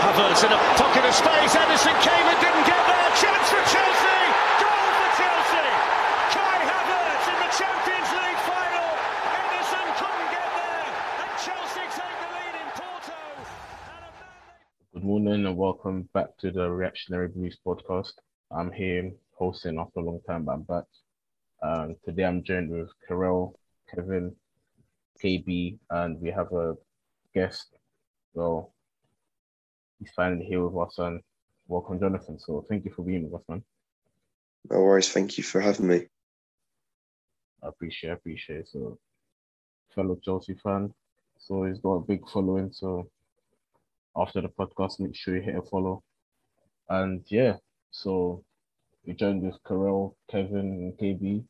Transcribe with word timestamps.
Havertz 0.00 0.40
in 0.44 0.52
a 0.52 0.60
pocket 0.80 1.04
of 1.04 1.14
space. 1.14 1.52
Ederson 1.52 1.92
came 2.00 2.26
and 2.32 2.40
didn't 2.40 2.64
get 2.64 2.82
there. 2.88 3.08
Chance 3.20 3.48
for 3.52 3.64
Chelsea. 3.68 4.22
Goal 4.56 4.88
for 4.96 5.10
Chelsea. 5.20 5.68
Kai 6.32 6.58
Havertz 6.72 7.26
in 7.28 7.38
the 7.44 7.50
Champions 7.60 8.10
League 8.16 8.40
final. 8.48 8.90
Ederson 9.36 9.88
couldn't 10.00 10.30
get 10.32 10.48
there. 10.56 10.88
And 11.20 11.32
Chelsea 11.44 11.84
take 11.92 12.16
the 12.16 12.28
lead 12.32 12.54
in 12.64 12.68
Porto. 12.80 13.18
Good 14.94 15.04
morning 15.04 15.44
and 15.44 15.56
welcome 15.56 16.08
back 16.14 16.34
to 16.38 16.50
the 16.50 16.70
Reactionary 16.70 17.28
Blues 17.28 17.58
podcast. 17.64 18.14
I'm 18.50 18.72
here 18.72 19.12
hosting 19.36 19.78
after 19.78 20.00
a 20.00 20.02
long 20.02 20.20
time, 20.26 20.44
but 20.44 20.52
I'm 20.52 20.62
back. 20.62 20.84
Um, 21.62 21.96
today 22.06 22.24
I'm 22.24 22.42
joined 22.42 22.70
with 22.70 22.88
Karel, 23.06 23.54
Kevin, 23.94 24.34
KB, 25.22 25.76
and 25.90 26.18
we 26.22 26.30
have 26.30 26.50
a 26.52 26.74
guest. 27.34 27.66
Well, 28.32 28.72
he's 30.00 30.10
finally 30.16 30.44
here 30.44 30.66
with 30.66 30.88
us, 30.88 30.98
and 30.98 31.20
welcome, 31.68 32.00
Jonathan. 32.00 32.38
So 32.40 32.64
thank 32.68 32.84
you 32.84 32.90
for 32.90 33.04
being 33.04 33.30
with 33.30 33.40
us, 33.40 33.46
man. 33.48 33.62
No 34.68 34.80
worries. 34.80 35.10
Thank 35.10 35.38
you 35.38 35.44
for 35.44 35.60
having 35.60 35.86
me. 35.86 36.06
I 37.62 37.68
appreciate, 37.68 38.10
I 38.10 38.14
appreciate. 38.14 38.60
it. 38.60 38.68
So, 38.68 38.98
fellow 39.94 40.18
Chelsea 40.24 40.54
fan, 40.62 40.92
so 41.38 41.64
he's 41.64 41.78
got 41.78 41.94
a 41.94 42.00
big 42.00 42.28
following. 42.28 42.72
So, 42.72 43.08
after 44.16 44.40
the 44.40 44.48
podcast, 44.48 45.00
make 45.00 45.14
sure 45.14 45.36
you 45.36 45.42
hit 45.42 45.56
a 45.56 45.62
follow. 45.62 46.02
And 46.88 47.24
yeah, 47.28 47.56
so 47.90 48.42
we 49.06 49.14
joined 49.14 49.42
with 49.42 49.56
Karel, 49.66 50.16
Kevin, 50.30 50.58
and 50.58 50.98
KB. 50.98 51.44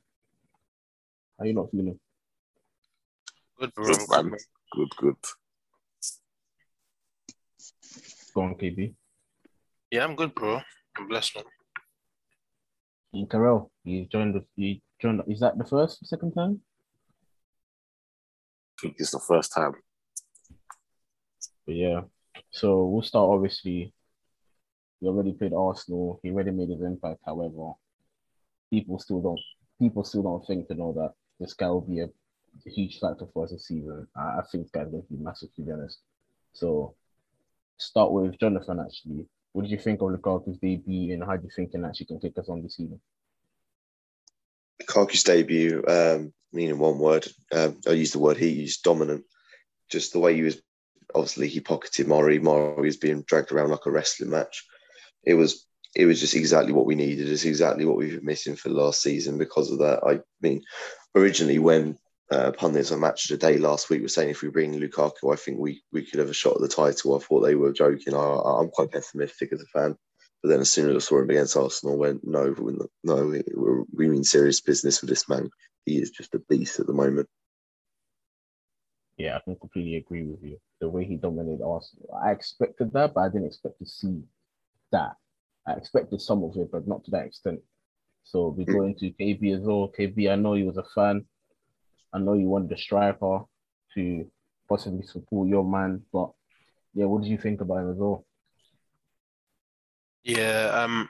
How 1.39 1.45
you 1.47 1.55
not 1.55 1.71
feeling? 1.71 1.99
Good, 3.59 3.75
bro. 3.75 3.87
Good. 3.87 4.41
Good, 4.73 4.91
good. 4.99 5.17
Go 8.35 8.43
on, 8.43 8.55
KB. 8.55 8.95
Yeah, 9.91 10.05
I'm 10.05 10.15
good, 10.15 10.35
bro. 10.35 10.61
I'm 10.97 11.09
blessed, 11.09 11.37
man. 11.37 11.45
And 13.13 13.29
Karel, 13.29 13.71
you 13.85 14.07
joined 14.07 14.35
with 14.35 14.45
you 14.55 14.77
joined. 15.01 15.23
Is 15.27 15.41
that 15.41 15.59
the 15.59 15.65
first, 15.65 16.07
second 16.07 16.33
time? 16.33 16.61
I 18.79 18.83
think 18.83 18.97
it's 18.99 19.11
the 19.11 19.19
first 19.19 19.53
time. 19.53 19.73
But 21.67 21.75
yeah, 21.75 22.03
so 22.51 22.87
we'll 22.87 23.03
start. 23.03 23.31
Obviously, 23.31 23.93
he 25.01 25.07
already 25.09 25.33
played 25.33 25.53
Arsenal. 25.53 26.21
He 26.23 26.31
already 26.31 26.53
made 26.53 26.69
his 26.69 26.83
impact. 26.83 27.21
However, 27.27 27.73
people 28.71 28.99
still 29.01 29.21
don't. 29.21 29.41
People 29.81 30.05
still 30.05 30.23
don't 30.23 30.47
think 30.47 30.69
to 30.69 30.75
know 30.75 30.93
that 30.93 31.15
this 31.41 31.55
guy 31.55 31.69
will 31.69 31.81
be 31.81 32.01
a, 32.01 32.05
a 32.05 32.71
huge 32.71 33.01
factor 33.01 33.27
for 33.33 33.45
us 33.45 33.51
this 33.51 33.67
season. 33.67 34.07
I, 34.15 34.39
I 34.39 34.43
think 34.51 34.65
this 34.65 34.71
guy's 34.71 34.91
going 34.91 35.03
to 35.03 35.09
be 35.09 35.23
massive, 35.23 35.53
to 35.57 35.63
be 35.63 35.73
honest. 35.73 35.99
So, 36.53 36.95
start 37.81 38.13
with 38.13 38.39
Jonathan. 38.39 38.81
Actually, 38.81 39.27
what 39.53 39.63
did 39.63 39.71
you 39.71 39.79
think 39.79 40.01
of 40.01 40.11
Lukaku's 40.11 40.59
debut, 40.59 41.15
and 41.15 41.25
how 41.25 41.37
do 41.37 41.45
you 41.45 41.51
think 41.55 41.73
he 41.73 41.85
actually 41.85 42.07
can 42.07 42.21
kick 42.21 42.39
us 42.39 42.49
on 42.49 42.63
this 42.63 42.77
season? 42.77 43.01
Lukaku's 44.81 45.25
debut, 45.25 45.83
um, 45.87 46.33
meaning 46.53 46.79
one 46.79 46.99
word. 46.99 47.27
Um, 47.53 47.81
I 47.89 47.93
used 47.93 48.15
the 48.15 48.19
word 48.19 48.37
he 48.37 48.49
used, 48.49 48.83
dominant. 48.83 49.25
Just 49.91 50.13
the 50.13 50.21
way 50.21 50.35
he 50.35 50.43
was, 50.43 50.61
obviously, 51.15 51.49
he 51.49 51.61
pocketed 51.61 52.07
Mari. 52.07 52.39
Mari 52.39 52.81
was 52.81 52.97
being 52.97 53.23
dragged 53.23 53.53
around 53.53 53.71
like 53.71 53.87
a 53.87 53.91
wrestling 53.91 54.31
match. 54.31 54.65
It 55.25 55.35
was, 55.35 55.67
it 55.95 56.07
was 56.07 56.21
just 56.21 56.35
exactly 56.35 56.73
what 56.73 56.87
we 56.87 56.95
needed. 56.95 57.29
It's 57.29 57.45
exactly 57.45 57.85
what 57.85 57.97
we've 57.97 58.17
been 58.17 58.25
missing 58.25 58.57
for 58.57 58.69
the 58.69 58.77
last 58.77 59.03
season. 59.03 59.37
Because 59.37 59.71
of 59.71 59.81
that, 59.81 60.01
I 60.07 60.21
mean, 60.41 60.63
originally 61.15 61.59
when 61.59 61.99
uh, 62.31 62.53
pundits 62.53 62.93
on 62.93 63.01
Match 63.01 63.31
of 63.31 63.39
the 63.39 63.47
Day 63.47 63.59
last 63.59 63.91
week 63.91 64.03
were 64.03 64.09
saying 64.09 64.31
if 64.31 64.43
we 64.43 64.49
bring 64.49 64.75
Lukaku, 64.75 65.33
I 65.33 65.37
think 65.37 65.59
we 65.59 65.83
we 65.93 66.05
could 66.05 66.21
have 66.21 66.31
a 66.31 66.35
shot 66.35 66.57
at 66.57 66.61
the 66.61 66.69
title. 66.69 67.17
I 67.17 67.19
thought 67.19 67.41
they 67.41 67.57
were 67.57 67.73
joking. 67.73 68.15
I, 68.15 68.19
I'm 68.19 68.69
quite 68.71 68.93
pessimistic 68.93 69.53
as 69.53 69.63
a 69.63 69.67
fan. 69.67 69.97
But 70.43 70.49
then 70.49 70.61
as 70.61 70.73
soon 70.73 70.89
as 70.89 70.97
I 70.97 70.99
saw 71.01 71.19
him 71.19 71.31
against 71.31 71.57
Arsenal, 71.57 71.97
I 71.97 71.99
went, 71.99 72.27
no, 72.27 72.55
no, 73.05 73.27
we, 73.27 73.43
we 73.93 74.09
mean 74.09 74.25
serious 74.25 74.61
business 74.61 75.01
with 75.01 75.11
this 75.11 75.29
man. 75.29 75.51
He 75.85 75.99
is 75.99 76.11
just 76.11 76.35
a 76.35 76.39
beast 76.39 76.81
at 76.81 76.87
the 76.87 76.95
moment. 76.95 77.29
Yeah, 79.19 79.37
I 79.37 79.41
can 79.41 79.57
completely 79.57 79.97
agree 79.97 80.23
with 80.23 80.43
you. 80.43 80.57
The 80.81 80.89
way 80.89 81.05
he 81.05 81.17
dominated 81.17 81.63
Arsenal, 81.63 82.19
I 82.25 82.31
expected 82.31 82.91
that, 82.95 83.13
but 83.13 83.21
I 83.21 83.29
didn't 83.29 83.49
expect 83.49 83.79
to 83.81 83.87
see 83.87 84.23
that. 84.93 85.15
I 85.67 85.73
expected 85.73 86.23
some 86.23 86.43
of 86.43 86.57
it, 86.57 86.73
but 86.73 86.89
not 86.89 87.05
to 87.05 87.11
that 87.11 87.27
extent. 87.27 87.61
So 88.25 88.49
we 88.49 88.65
go 88.65 88.85
into 88.85 89.13
KB 89.21 89.55
as 89.55 89.61
well. 89.61 89.93
KB, 89.99 90.31
I 90.33 90.37
know 90.37 90.55
he 90.55 90.63
was 90.63 90.79
a 90.79 90.85
fan. 90.95 91.27
I 92.13 92.19
know 92.19 92.35
you 92.35 92.49
wanted 92.49 92.73
a 92.73 92.79
striker 92.79 93.41
to 93.95 94.31
possibly 94.69 95.07
support 95.07 95.49
your 95.49 95.65
man, 95.65 96.03
but 96.13 96.31
yeah, 96.95 97.07
what 97.07 97.23
did 97.23 97.31
you 97.31 97.39
think 97.39 97.61
about 97.61 97.79
him 97.79 97.93
as 97.93 97.97
well? 97.97 98.25
Yeah, 100.25 100.71
um, 100.75 101.09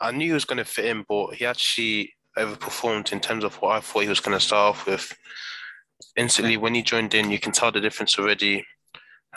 I 0.00 0.12
knew 0.12 0.26
he 0.26 0.32
was 0.32 0.44
going 0.44 0.58
to 0.58 0.64
fit 0.64 0.86
in, 0.86 1.04
but 1.08 1.34
he 1.34 1.46
actually 1.46 2.14
overperformed 2.38 3.12
in 3.12 3.20
terms 3.20 3.44
of 3.44 3.54
what 3.56 3.76
I 3.76 3.80
thought 3.80 4.02
he 4.02 4.08
was 4.08 4.20
going 4.20 4.36
to 4.36 4.44
start 4.44 4.76
off 4.76 4.86
with. 4.86 5.16
Instantly, 6.16 6.56
when 6.56 6.74
he 6.74 6.82
joined 6.82 7.14
in, 7.14 7.30
you 7.30 7.38
can 7.38 7.52
tell 7.52 7.72
the 7.72 7.80
difference 7.80 8.18
already. 8.18 8.64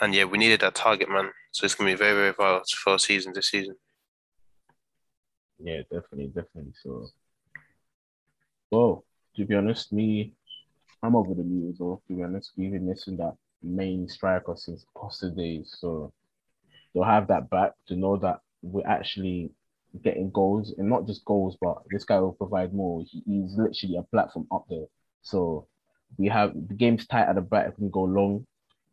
And 0.00 0.14
yeah, 0.14 0.24
we 0.24 0.38
needed 0.38 0.60
that 0.60 0.74
target 0.74 1.10
man, 1.10 1.30
so 1.50 1.64
it's 1.64 1.74
going 1.74 1.90
to 1.90 1.96
be 1.96 1.98
very, 1.98 2.14
very 2.14 2.32
vital 2.32 2.62
for 2.82 2.92
our 2.92 2.98
season 2.98 3.32
this 3.34 3.50
season. 3.50 3.74
Yeah, 5.62 5.82
definitely, 5.90 6.28
definitely. 6.28 6.72
So, 6.82 7.08
well, 8.70 9.04
to 9.36 9.44
be 9.44 9.54
honest, 9.54 9.92
me, 9.92 10.34
I'm 11.02 11.16
over 11.16 11.34
the 11.34 11.42
as 11.72 11.78
well. 11.78 12.02
To 12.08 12.14
be 12.14 12.22
honest, 12.22 12.52
we've 12.56 12.72
been 12.72 12.88
missing 12.88 13.16
that 13.18 13.34
main 13.62 14.08
striker 14.08 14.54
since 14.56 14.84
Costa 14.94 15.30
days. 15.30 15.74
So, 15.78 16.12
to 16.94 17.02
have 17.02 17.28
that 17.28 17.50
back, 17.50 17.72
to 17.88 17.96
know 17.96 18.16
that 18.18 18.40
we're 18.62 18.86
actually 18.86 19.50
getting 20.04 20.30
goals 20.30 20.74
and 20.76 20.88
not 20.88 21.06
just 21.06 21.24
goals, 21.24 21.56
but 21.60 21.78
this 21.90 22.04
guy 22.04 22.18
will 22.20 22.32
provide 22.32 22.74
more. 22.74 23.02
He, 23.06 23.22
he's 23.26 23.56
literally 23.56 23.96
a 23.96 24.02
platform 24.02 24.46
up 24.52 24.66
there. 24.68 24.86
So, 25.22 25.66
we 26.18 26.28
have 26.28 26.52
the 26.54 26.74
game's 26.74 27.06
tight 27.06 27.28
at 27.28 27.36
the 27.36 27.40
back. 27.40 27.68
We 27.78 27.84
can 27.84 27.90
go 27.90 28.02
long, 28.02 28.46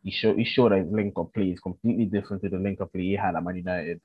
he 0.07 0.11
showed 0.11 0.37
he 0.37 0.45
showed 0.45 0.71
that 0.71 0.79
his 0.79 0.91
link 0.91 1.15
up 1.17 1.33
play 1.33 1.49
is 1.49 1.59
completely 1.59 2.05
different 2.05 2.41
to 2.43 2.49
the 2.49 2.57
link 2.57 2.79
up 2.79 2.93
play 2.93 3.01
he 3.01 3.13
had 3.15 3.35
at 3.35 3.43
Man 3.43 3.57
United. 3.57 3.99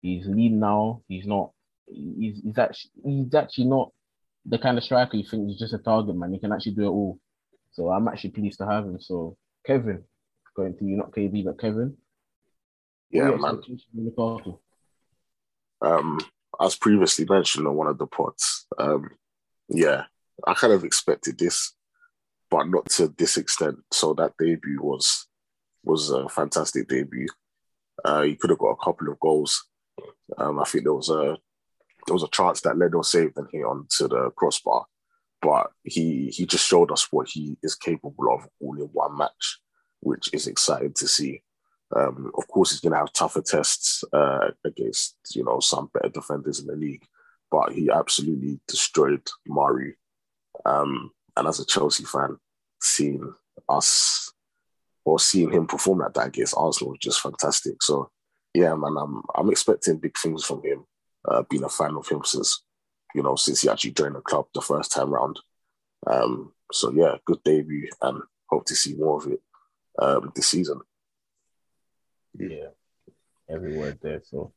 He's 0.00 0.26
lead 0.26 0.52
now. 0.52 1.02
He's 1.06 1.26
not. 1.26 1.52
He's, 1.86 2.40
he's 2.42 2.58
actually 2.58 2.90
he's 3.04 3.32
actually 3.32 3.66
not 3.66 3.92
the 4.46 4.58
kind 4.58 4.76
of 4.76 4.84
striker 4.84 5.16
you 5.16 5.24
think 5.28 5.50
is 5.50 5.58
just 5.58 5.74
a 5.74 5.78
target 5.78 6.16
man. 6.16 6.32
He 6.32 6.38
can 6.38 6.52
actually 6.52 6.72
do 6.72 6.84
it 6.84 6.90
all. 6.90 7.18
So 7.72 7.90
I'm 7.90 8.08
actually 8.08 8.30
pleased 8.30 8.58
to 8.58 8.66
have 8.66 8.84
him. 8.84 8.98
So 9.00 9.36
Kevin, 9.66 10.04
going 10.56 10.76
to 10.76 10.84
you, 10.84 10.96
not 10.96 11.12
KB, 11.12 11.44
but 11.44 11.60
Kevin. 11.60 11.96
Yeah, 13.10 13.22
what 13.22 13.26
are 13.26 13.30
your 13.30 13.40
man. 13.40 13.50
expectations 13.56 13.86
for 14.16 14.40
Lukaku? 14.40 14.58
Um, 15.82 16.20
as 16.60 16.76
previously 16.76 17.26
mentioned 17.28 17.66
on 17.66 17.74
one 17.74 17.86
of 17.86 17.98
the 17.98 18.06
pods, 18.06 18.66
um, 18.78 19.10
yeah, 19.68 20.04
I 20.46 20.54
kind 20.54 20.72
of 20.72 20.84
expected 20.84 21.38
this, 21.38 21.74
but 22.50 22.64
not 22.64 22.88
to 22.90 23.08
this 23.16 23.36
extent. 23.36 23.78
So 23.92 24.14
that 24.14 24.32
debut 24.38 24.80
was 24.82 25.26
was 25.84 26.10
a 26.10 26.28
fantastic 26.28 26.88
debut. 26.88 27.28
Uh, 28.04 28.22
he 28.22 28.36
could 28.36 28.50
have 28.50 28.58
got 28.58 28.70
a 28.70 28.84
couple 28.84 29.10
of 29.10 29.18
goals. 29.20 29.68
Um, 30.38 30.60
I 30.60 30.64
think 30.64 30.84
there 30.84 30.94
was 30.94 31.10
a 31.10 31.36
there 32.06 32.14
was 32.14 32.22
a 32.22 32.28
chance 32.28 32.60
that 32.62 32.78
Leno 32.78 33.02
saved 33.02 33.36
and 33.36 33.48
hit 33.50 33.64
onto 33.64 34.08
the 34.08 34.30
crossbar, 34.36 34.86
but 35.40 35.70
he 35.84 36.28
he 36.28 36.46
just 36.46 36.66
showed 36.66 36.90
us 36.90 37.12
what 37.12 37.28
he 37.28 37.56
is 37.62 37.74
capable 37.74 38.32
of 38.32 38.48
all 38.60 38.76
in 38.76 38.88
one 38.92 39.16
match, 39.16 39.60
which 40.00 40.32
is 40.32 40.46
exciting 40.46 40.92
to 40.94 41.08
see. 41.08 41.42
Um, 41.94 42.32
of 42.36 42.48
course, 42.48 42.70
he's 42.70 42.80
going 42.80 42.92
to 42.92 42.98
have 42.98 43.12
tougher 43.12 43.42
tests 43.42 44.02
uh, 44.12 44.50
against 44.64 45.16
you 45.34 45.44
know 45.44 45.60
some 45.60 45.90
better 45.92 46.08
defenders 46.08 46.60
in 46.60 46.66
the 46.66 46.76
league, 46.76 47.04
but 47.50 47.72
he 47.72 47.90
absolutely 47.90 48.60
destroyed 48.66 49.28
Mari. 49.46 49.96
Um, 50.64 51.10
and 51.36 51.48
as 51.48 51.60
a 51.60 51.66
Chelsea 51.66 52.04
fan, 52.04 52.36
seeing 52.80 53.32
us 53.68 54.32
or 55.04 55.18
seeing 55.18 55.50
him 55.50 55.66
perform 55.66 55.98
like 55.98 56.14
that 56.14 56.28
against 56.28 56.54
Arsenal 56.56 56.92
was 56.92 56.98
just 57.00 57.20
fantastic. 57.20 57.82
So 57.82 58.10
yeah, 58.54 58.74
man, 58.74 58.96
I'm 58.98 59.22
I'm 59.34 59.50
expecting 59.50 59.98
big 59.98 60.16
things 60.16 60.44
from 60.44 60.62
him. 60.62 60.84
Uh, 61.24 61.42
being 61.48 61.62
a 61.62 61.68
fan 61.68 61.94
of 61.94 62.08
him 62.08 62.20
since 62.24 62.64
you 63.14 63.22
know 63.22 63.36
since 63.36 63.60
he 63.62 63.68
actually 63.68 63.92
joined 63.92 64.16
the 64.16 64.20
club 64.20 64.46
the 64.54 64.60
first 64.60 64.92
time 64.92 65.10
round. 65.10 65.38
Um, 66.06 66.52
so 66.72 66.90
yeah, 66.92 67.16
good 67.24 67.42
debut, 67.44 67.88
and 68.00 68.22
hope 68.48 68.66
to 68.66 68.74
see 68.74 68.94
more 68.94 69.18
of 69.18 69.30
it 69.30 69.40
um, 69.98 70.32
this 70.34 70.48
season. 70.48 70.80
Yeah, 72.34 72.68
every 73.48 73.76
word 73.76 73.98
there. 74.02 74.22
So 74.24 74.52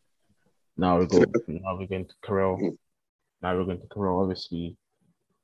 now 0.78 1.00
we 1.00 1.06
go. 1.06 1.24
Now 1.48 1.78
we're 1.78 1.88
going 1.88 2.06
to 2.06 2.14
Karel. 2.24 2.78
Now 3.42 3.56
we're 3.56 3.66
going 3.66 3.82
to 3.82 3.88
Karel. 3.94 4.22
Obviously, 4.22 4.76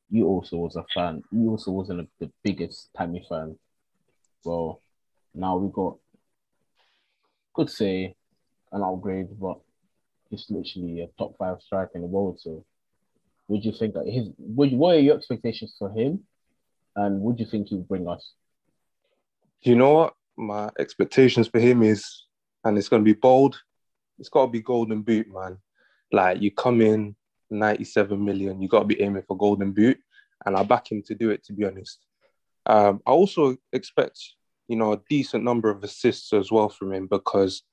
you 0.10 0.26
also 0.28 0.58
was 0.58 0.76
a 0.76 0.86
fan. 0.94 1.24
You 1.32 1.52
also 1.52 1.72
wasn't 1.72 2.02
a, 2.02 2.08
the 2.20 2.32
biggest 2.44 2.90
Tammy 2.96 3.24
fan. 3.30 3.58
Well, 4.44 4.82
now 5.36 5.58
we 5.58 5.72
got 5.72 5.98
could 7.54 7.70
say 7.70 8.16
an 8.72 8.82
upgrade, 8.82 9.28
but 9.40 9.60
he's 10.32 10.48
literally 10.50 11.02
a 11.02 11.08
top 11.20 11.38
five 11.38 11.62
striker 11.62 11.92
in 11.96 12.02
the 12.02 12.08
world. 12.08 12.40
So, 12.40 12.66
would 13.48 13.64
you 13.64 13.72
think 13.72 13.94
that 13.94 14.08
his? 14.08 14.30
Would, 14.40 14.72
what 14.74 14.96
are 14.96 15.00
your 15.00 15.18
expectations 15.18 15.76
for 15.78 15.92
him? 15.92 16.22
And 16.96 17.22
would 17.22 17.40
you 17.40 17.46
think 17.46 17.68
he'll 17.68 17.80
bring 17.80 18.08
us? 18.08 18.34
You 19.62 19.76
know 19.76 19.94
what? 19.94 20.14
My 20.36 20.70
expectations 20.80 21.48
for 21.48 21.60
him 21.60 21.84
is 21.84 22.26
and 22.64 22.78
it's 22.78 22.90
going 22.90 23.02
to 23.04 23.14
be 23.14 23.20
bold. 23.20 23.62
It's 24.20 24.30
got 24.30 24.46
to 24.46 24.52
be 24.52 24.62
golden 24.62 25.02
boot, 25.02 25.28
man. 25.32 25.58
Like 26.12 26.42
you 26.42 26.52
come 26.52 26.82
in 26.82 27.16
97 27.50 28.24
million, 28.24 28.62
you 28.62 28.68
got 28.68 28.80
to 28.80 28.86
be 28.86 29.02
aiming 29.02 29.24
for 29.28 29.38
golden 29.38 29.72
boot, 29.72 30.00
and 30.46 30.56
I 30.56 30.64
back 30.64 30.92
him 30.92 31.02
to 31.08 31.16
do 31.16 31.30
it. 31.30 31.44
To 31.46 31.54
be 31.54 31.66
honest, 31.66 32.06
um, 32.66 33.02
I 33.06 33.12
also 33.12 33.58
expect 33.74 34.20
you 34.68 34.76
know 34.76 34.94
a 34.94 35.02
decent 35.10 35.44
number 35.44 35.70
of 35.70 35.84
assists 35.84 36.34
as 36.34 36.52
well 36.52 36.70
from 36.70 36.94
him 36.94 37.08
because 37.08 37.64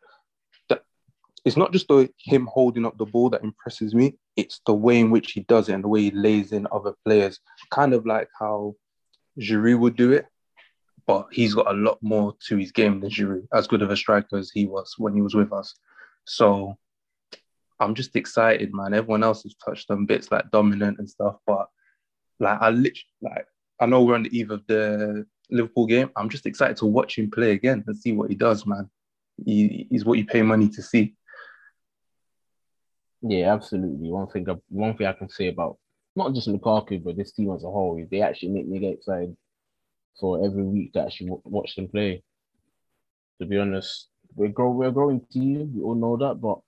it's 1.49 1.57
not 1.57 1.73
just 1.73 1.89
the 1.89 2.09
him 2.19 2.49
holding 2.53 2.87
up 2.87 2.97
the 2.97 3.07
ball 3.07 3.31
that 3.31 3.43
impresses 3.43 3.95
me. 3.95 4.17
It's 4.37 4.61
the 4.67 4.75
way 4.75 5.01
in 5.01 5.11
which 5.11 5.33
he 5.33 5.41
does 5.41 5.69
it 5.69 5.73
and 5.73 5.83
the 5.83 5.89
way 5.89 6.03
he 6.03 6.11
lays 6.13 6.53
in 6.53 6.69
other 6.71 6.95
players, 7.05 7.41
kind 7.71 7.93
of 7.95 8.07
like 8.07 8.29
how 8.39 8.77
Giroud 9.41 9.81
would 9.81 9.97
do 9.97 10.13
it 10.13 10.27
but 11.09 11.27
he's 11.33 11.55
got 11.55 11.71
a 11.71 11.73
lot 11.73 11.99
more 12.03 12.35
to 12.47 12.59
his 12.59 12.71
game 12.71 13.01
than 13.01 13.09
Giroud, 13.09 13.49
as 13.55 13.67
good 13.67 13.81
of 13.81 13.91
a 13.91 13.97
striker 13.97 14.37
as 14.37 14.51
he 14.51 14.67
was 14.67 14.95
when 14.99 15.15
he 15.15 15.23
was 15.23 15.35
with 15.35 15.55
us. 15.55 15.75
So 16.27 16.77
I'm 17.81 17.95
just 17.95 18.15
excited, 18.15 18.75
man. 18.75 18.93
Everyone 18.93 19.25
else 19.25 19.43
has 19.45 19.55
touched 19.65 19.91
on 19.91 20.05
bits 20.05 20.31
like 20.31 20.51
dominant 20.51 20.99
and 20.99 21.09
stuff, 21.09 21.37
but 21.47 21.67
like 22.39 22.59
I 22.61 22.69
literally 22.69 23.05
like 23.23 23.47
I 23.81 23.87
know 23.87 24.03
we're 24.03 24.17
on 24.17 24.25
the 24.25 24.39
eve 24.39 24.51
of 24.51 24.67
the 24.67 25.25
Liverpool 25.51 25.87
game. 25.87 26.11
I'm 26.15 26.29
just 26.29 26.45
excited 26.45 26.77
to 26.77 26.87
watch 26.87 27.17
him 27.17 27.31
play 27.31 27.53
again 27.53 27.83
and 27.87 27.97
see 27.97 28.13
what 28.13 28.29
he 28.29 28.37
does, 28.37 28.67
man. 28.67 28.91
He, 29.47 29.87
he's 29.91 30.05
what 30.05 30.19
you 30.19 30.27
pay 30.27 30.43
money 30.43 30.69
to 30.69 30.83
see. 30.83 31.15
Yeah, 33.23 33.53
absolutely. 33.55 34.11
One 34.11 34.29
thing, 34.29 34.47
one 34.69 34.97
thing 34.97 35.07
I 35.07 35.13
can 35.13 35.29
say 35.29 35.49
about 35.49 35.79
not 36.17 36.35
just 36.35 36.49
Lukaku, 36.49 37.03
but 37.03 37.17
this 37.17 37.33
team 37.33 37.53
as 37.53 37.65
a 37.65 37.71
whole 37.71 37.99
is 37.99 38.09
they 38.11 38.23
actually 38.23 38.51
make 38.51 38.67
me 38.69 38.79
get 38.81 38.95
excited 38.95 39.37
for 40.21 40.45
every 40.45 40.65
week 40.65 40.93
to 40.95 41.03
actually 41.05 41.31
watch 41.45 41.77
them 41.77 41.89
play. 41.89 42.23
To 43.41 43.47
be 43.47 43.59
honest, 43.59 44.09
we're 44.37 44.51
grow 44.51 44.71
we're 44.71 44.93
growing 44.93 45.27
team. 45.33 45.73
We 45.75 45.83
all 45.83 45.97
know 45.97 46.17
that, 46.19 46.41
but 46.41 46.61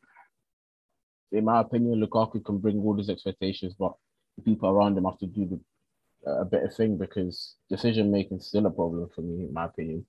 in 1.32 1.44
my 1.44 1.61
opinion, 1.61 2.00
Lukaku 2.00 2.44
can 2.44 2.58
bring 2.58 2.79
all 2.81 2.94
these 2.94 3.11
expectations, 3.11 3.75
but 3.79 3.93
the 4.37 4.43
people 4.43 4.69
around 4.69 4.97
him 4.97 5.05
have 5.05 5.19
to 5.19 5.26
do 5.26 5.47
the, 5.47 6.31
uh, 6.31 6.43
a 6.43 6.44
better 6.44 6.69
thing 6.70 6.97
because 6.99 7.56
decision 7.69 8.11
making 8.11 8.38
is 8.38 8.47
still 8.49 8.67
a 8.67 8.70
problem 8.70 9.08
for 9.14 9.23
me, 9.23 9.47
in 9.47 9.52
my 9.52 9.67
opinion. 9.67 10.06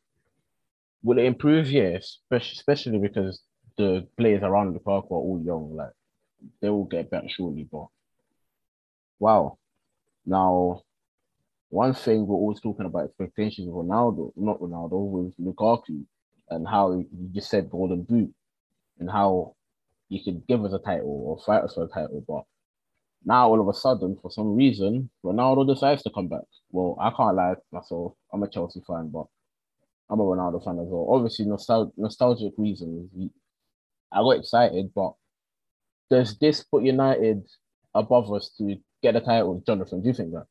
Will 1.04 1.20
it 1.20 1.26
improve? 1.26 1.70
Yes, 1.72 2.18
especially, 2.24 2.54
especially 2.58 2.98
because 3.00 3.44
the 3.78 4.08
players 4.18 4.42
around 4.44 4.74
Lukaku 4.76 5.12
are 5.12 5.16
all 5.28 5.42
young. 5.46 5.76
Like 5.76 5.92
they 6.62 6.70
will 6.70 6.86
get 6.86 7.10
better 7.10 7.30
shortly. 7.30 7.68
but 7.72 7.88
wow. 9.20 9.58
Now 10.26 10.84
one 11.70 11.94
thing 11.94 12.28
we're 12.28 12.36
always 12.36 12.60
talking 12.60 12.86
about 12.86 13.06
expectations 13.06 13.68
of 13.68 13.74
Ronaldo, 13.74 14.34
not 14.36 14.60
Ronaldo, 14.60 14.92
was 14.92 15.34
Lukaku, 15.40 16.04
and 16.50 16.68
how 16.68 16.92
you 16.94 17.08
just 17.34 17.50
said 17.50 17.70
golden 17.70 18.04
boot, 18.04 18.34
and 19.00 19.10
how 19.10 19.56
you 20.10 20.22
could 20.22 20.46
give 20.48 20.66
us 20.66 20.74
a 20.74 20.80
title 20.80 21.24
or 21.26 21.40
fight 21.46 21.64
us 21.64 21.74
for 21.74 21.86
a 21.86 21.88
title, 21.88 22.24
but 22.28 22.44
now 23.24 23.48
all 23.48 23.62
of 23.62 23.68
a 23.68 23.74
sudden, 23.74 24.18
for 24.22 24.30
some 24.32 24.56
reason, 24.56 25.10
Ronaldo 25.24 25.66
decides 25.74 26.04
to 26.04 26.10
come 26.10 26.28
back. 26.28 26.42
Well, 26.72 26.98
I 27.00 27.12
can't 27.12 27.36
lie 27.36 27.56
myself. 27.72 28.14
I'm 28.34 28.44
a 28.44 28.50
Chelsea 28.50 28.82
fan, 28.86 29.10
but 29.10 29.28
I'm 30.10 30.20
a 30.20 30.24
Ronaldo 30.24 30.64
fan 30.64 30.80
as 30.80 30.88
well. 30.88 31.08
Obviously, 31.10 31.46
nostal- 31.46 31.94
nostalgic 31.96 32.54
reasons. 32.58 33.10
I 34.12 34.18
got 34.18 34.32
excited, 34.32 34.92
but 34.94 35.14
does 36.12 36.38
this 36.38 36.62
put 36.64 36.84
United 36.84 37.48
above 37.96 38.32
us 38.34 38.52
to 38.58 38.76
get 39.02 39.16
a 39.16 39.22
title, 39.22 39.64
Jonathan? 39.66 40.02
Do 40.02 40.10
you 40.10 40.14
think 40.14 40.34
that? 40.34 40.46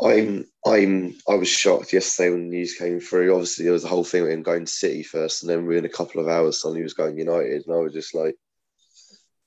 I'm 0.00 0.44
I'm 0.64 1.16
I 1.28 1.34
was 1.34 1.48
shocked 1.48 1.92
yesterday 1.92 2.30
when 2.30 2.50
the 2.50 2.56
news 2.56 2.74
came 2.74 3.00
through. 3.00 3.32
Obviously, 3.32 3.64
there 3.64 3.72
was 3.72 3.84
a 3.84 3.88
whole 3.88 4.04
thing 4.04 4.22
with 4.22 4.30
him 4.30 4.42
going 4.42 4.66
to 4.66 4.70
City 4.70 5.02
first, 5.02 5.42
and 5.42 5.50
then 5.50 5.66
within 5.66 5.86
a 5.86 5.88
couple 5.88 6.20
of 6.20 6.28
hours, 6.28 6.60
suddenly 6.60 6.80
he 6.80 6.84
was 6.84 6.94
going 6.94 7.18
United, 7.18 7.66
and 7.66 7.74
I 7.74 7.78
was 7.78 7.94
just 7.94 8.14
like, 8.14 8.36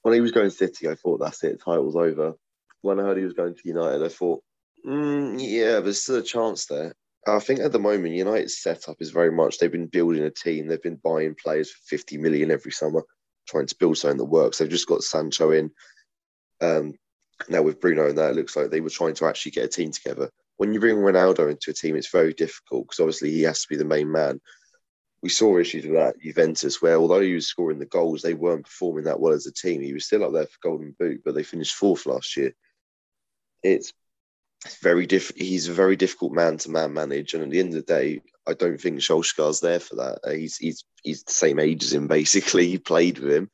when 0.02 0.14
he 0.14 0.20
was 0.20 0.32
going 0.32 0.50
City, 0.50 0.90
I 0.90 0.96
thought 0.96 1.20
that's 1.20 1.44
it, 1.44 1.62
title's 1.64 1.96
over. 1.96 2.34
When 2.82 3.00
I 3.00 3.04
heard 3.04 3.18
he 3.18 3.24
was 3.24 3.34
going 3.34 3.56
to 3.56 3.62
United, 3.64 4.04
I 4.04 4.10
thought, 4.10 4.44
mm, 4.86 5.38
yeah, 5.40 5.80
there's 5.80 6.02
still 6.02 6.18
a 6.18 6.24
chance 6.24 6.66
there. 6.66 6.96
I 7.28 7.40
think 7.40 7.60
at 7.60 7.72
the 7.72 7.80
moment, 7.80 8.16
United's 8.16 8.58
setup 8.58 8.98
is 9.00 9.12
very 9.12 9.32
much 9.32 9.60
they've 9.60 9.72
been 9.72 9.86
building 9.86 10.24
a 10.24 10.32
team. 10.32 10.68
They've 10.68 10.82
been 10.82 11.00
buying 11.04 11.36
players 11.36 11.72
for 11.72 11.78
50 11.86 12.18
million 12.18 12.50
every 12.50 12.72
summer, 12.72 13.04
trying 13.52 13.68
to 13.68 13.76
build 13.80 13.98
something 13.98 14.18
that 14.18 14.26
works. 14.26 14.58
They've 14.58 14.70
just 14.70 14.88
got 14.88 15.04
Sancho 15.04 15.52
in. 15.52 15.72
Um, 16.62 16.94
now 17.50 17.62
with 17.62 17.80
Bruno 17.82 18.08
and 18.08 18.18
that, 18.18 18.32
it 18.32 18.36
looks 18.36 18.56
like 18.56 18.70
they 18.70 18.82
were 18.82 18.90
trying 18.90 19.16
to 19.16 19.26
actually 19.26 19.52
get 19.52 19.66
a 19.66 19.68
team 19.68 19.92
together. 19.92 20.30
When 20.58 20.74
you 20.74 20.80
bring 20.80 20.98
Ronaldo 20.98 21.50
into 21.50 21.72
a 21.72 21.74
team, 21.74 21.96
it's 21.96 22.12
very 22.12 22.34
difficult 22.34 22.88
because 22.88 23.00
obviously 23.00 23.32
he 23.32 23.44
has 23.44 23.62
to 23.64 23.68
be 23.70 23.76
the 23.76 23.86
main 23.86 24.12
man. 24.12 24.40
We 25.24 25.30
saw 25.30 25.58
issues 25.58 25.86
with 25.86 25.96
that 25.96 26.20
Juventus, 26.20 26.82
where 26.82 26.96
although 26.96 27.22
he 27.22 27.34
was 27.34 27.48
scoring 27.48 27.80
the 27.80 27.86
goals, 27.86 28.22
they 28.22 28.34
weren't 28.34 28.66
performing 28.66 29.06
that 29.06 29.20
well 29.20 29.34
as 29.34 29.46
a 29.46 29.54
team. 29.54 29.82
He 29.82 29.94
was 29.94 30.06
still 30.06 30.24
up 30.24 30.34
there 30.34 30.46
for 30.46 30.58
Golden 30.70 30.96
Boot, 31.00 31.22
but 31.24 31.36
they 31.36 31.44
finished 31.44 31.76
fourth 31.76 32.06
last 32.06 32.38
year. 32.38 32.54
It's 33.64 33.94
very 34.82 35.06
diff. 35.06 35.32
He's 35.36 35.68
a 35.68 35.74
very 35.74 35.96
difficult 35.96 36.34
man 36.34 36.58
to 36.60 36.70
man 36.70 36.94
manage, 36.94 37.34
and 37.34 37.44
at 37.44 37.50
the 37.50 37.60
end 37.60 37.70
of 37.70 37.86
the 37.86 37.94
day, 37.94 38.22
I 38.48 38.54
don't 38.54 38.80
think 38.80 39.00
Solskjaer's 39.00 39.60
there 39.60 39.80
for 39.80 39.96
that. 39.96 40.20
Uh, 40.24 40.32
he's 40.32 40.58
he's 40.58 40.86
he's 41.04 41.24
the 41.24 41.34
same 41.34 41.60
age 41.60 41.84
as 41.84 41.94
him. 41.94 42.08
Basically, 42.22 42.68
he 42.68 42.78
played 42.78 43.20
with 43.20 43.32
him. 43.32 43.50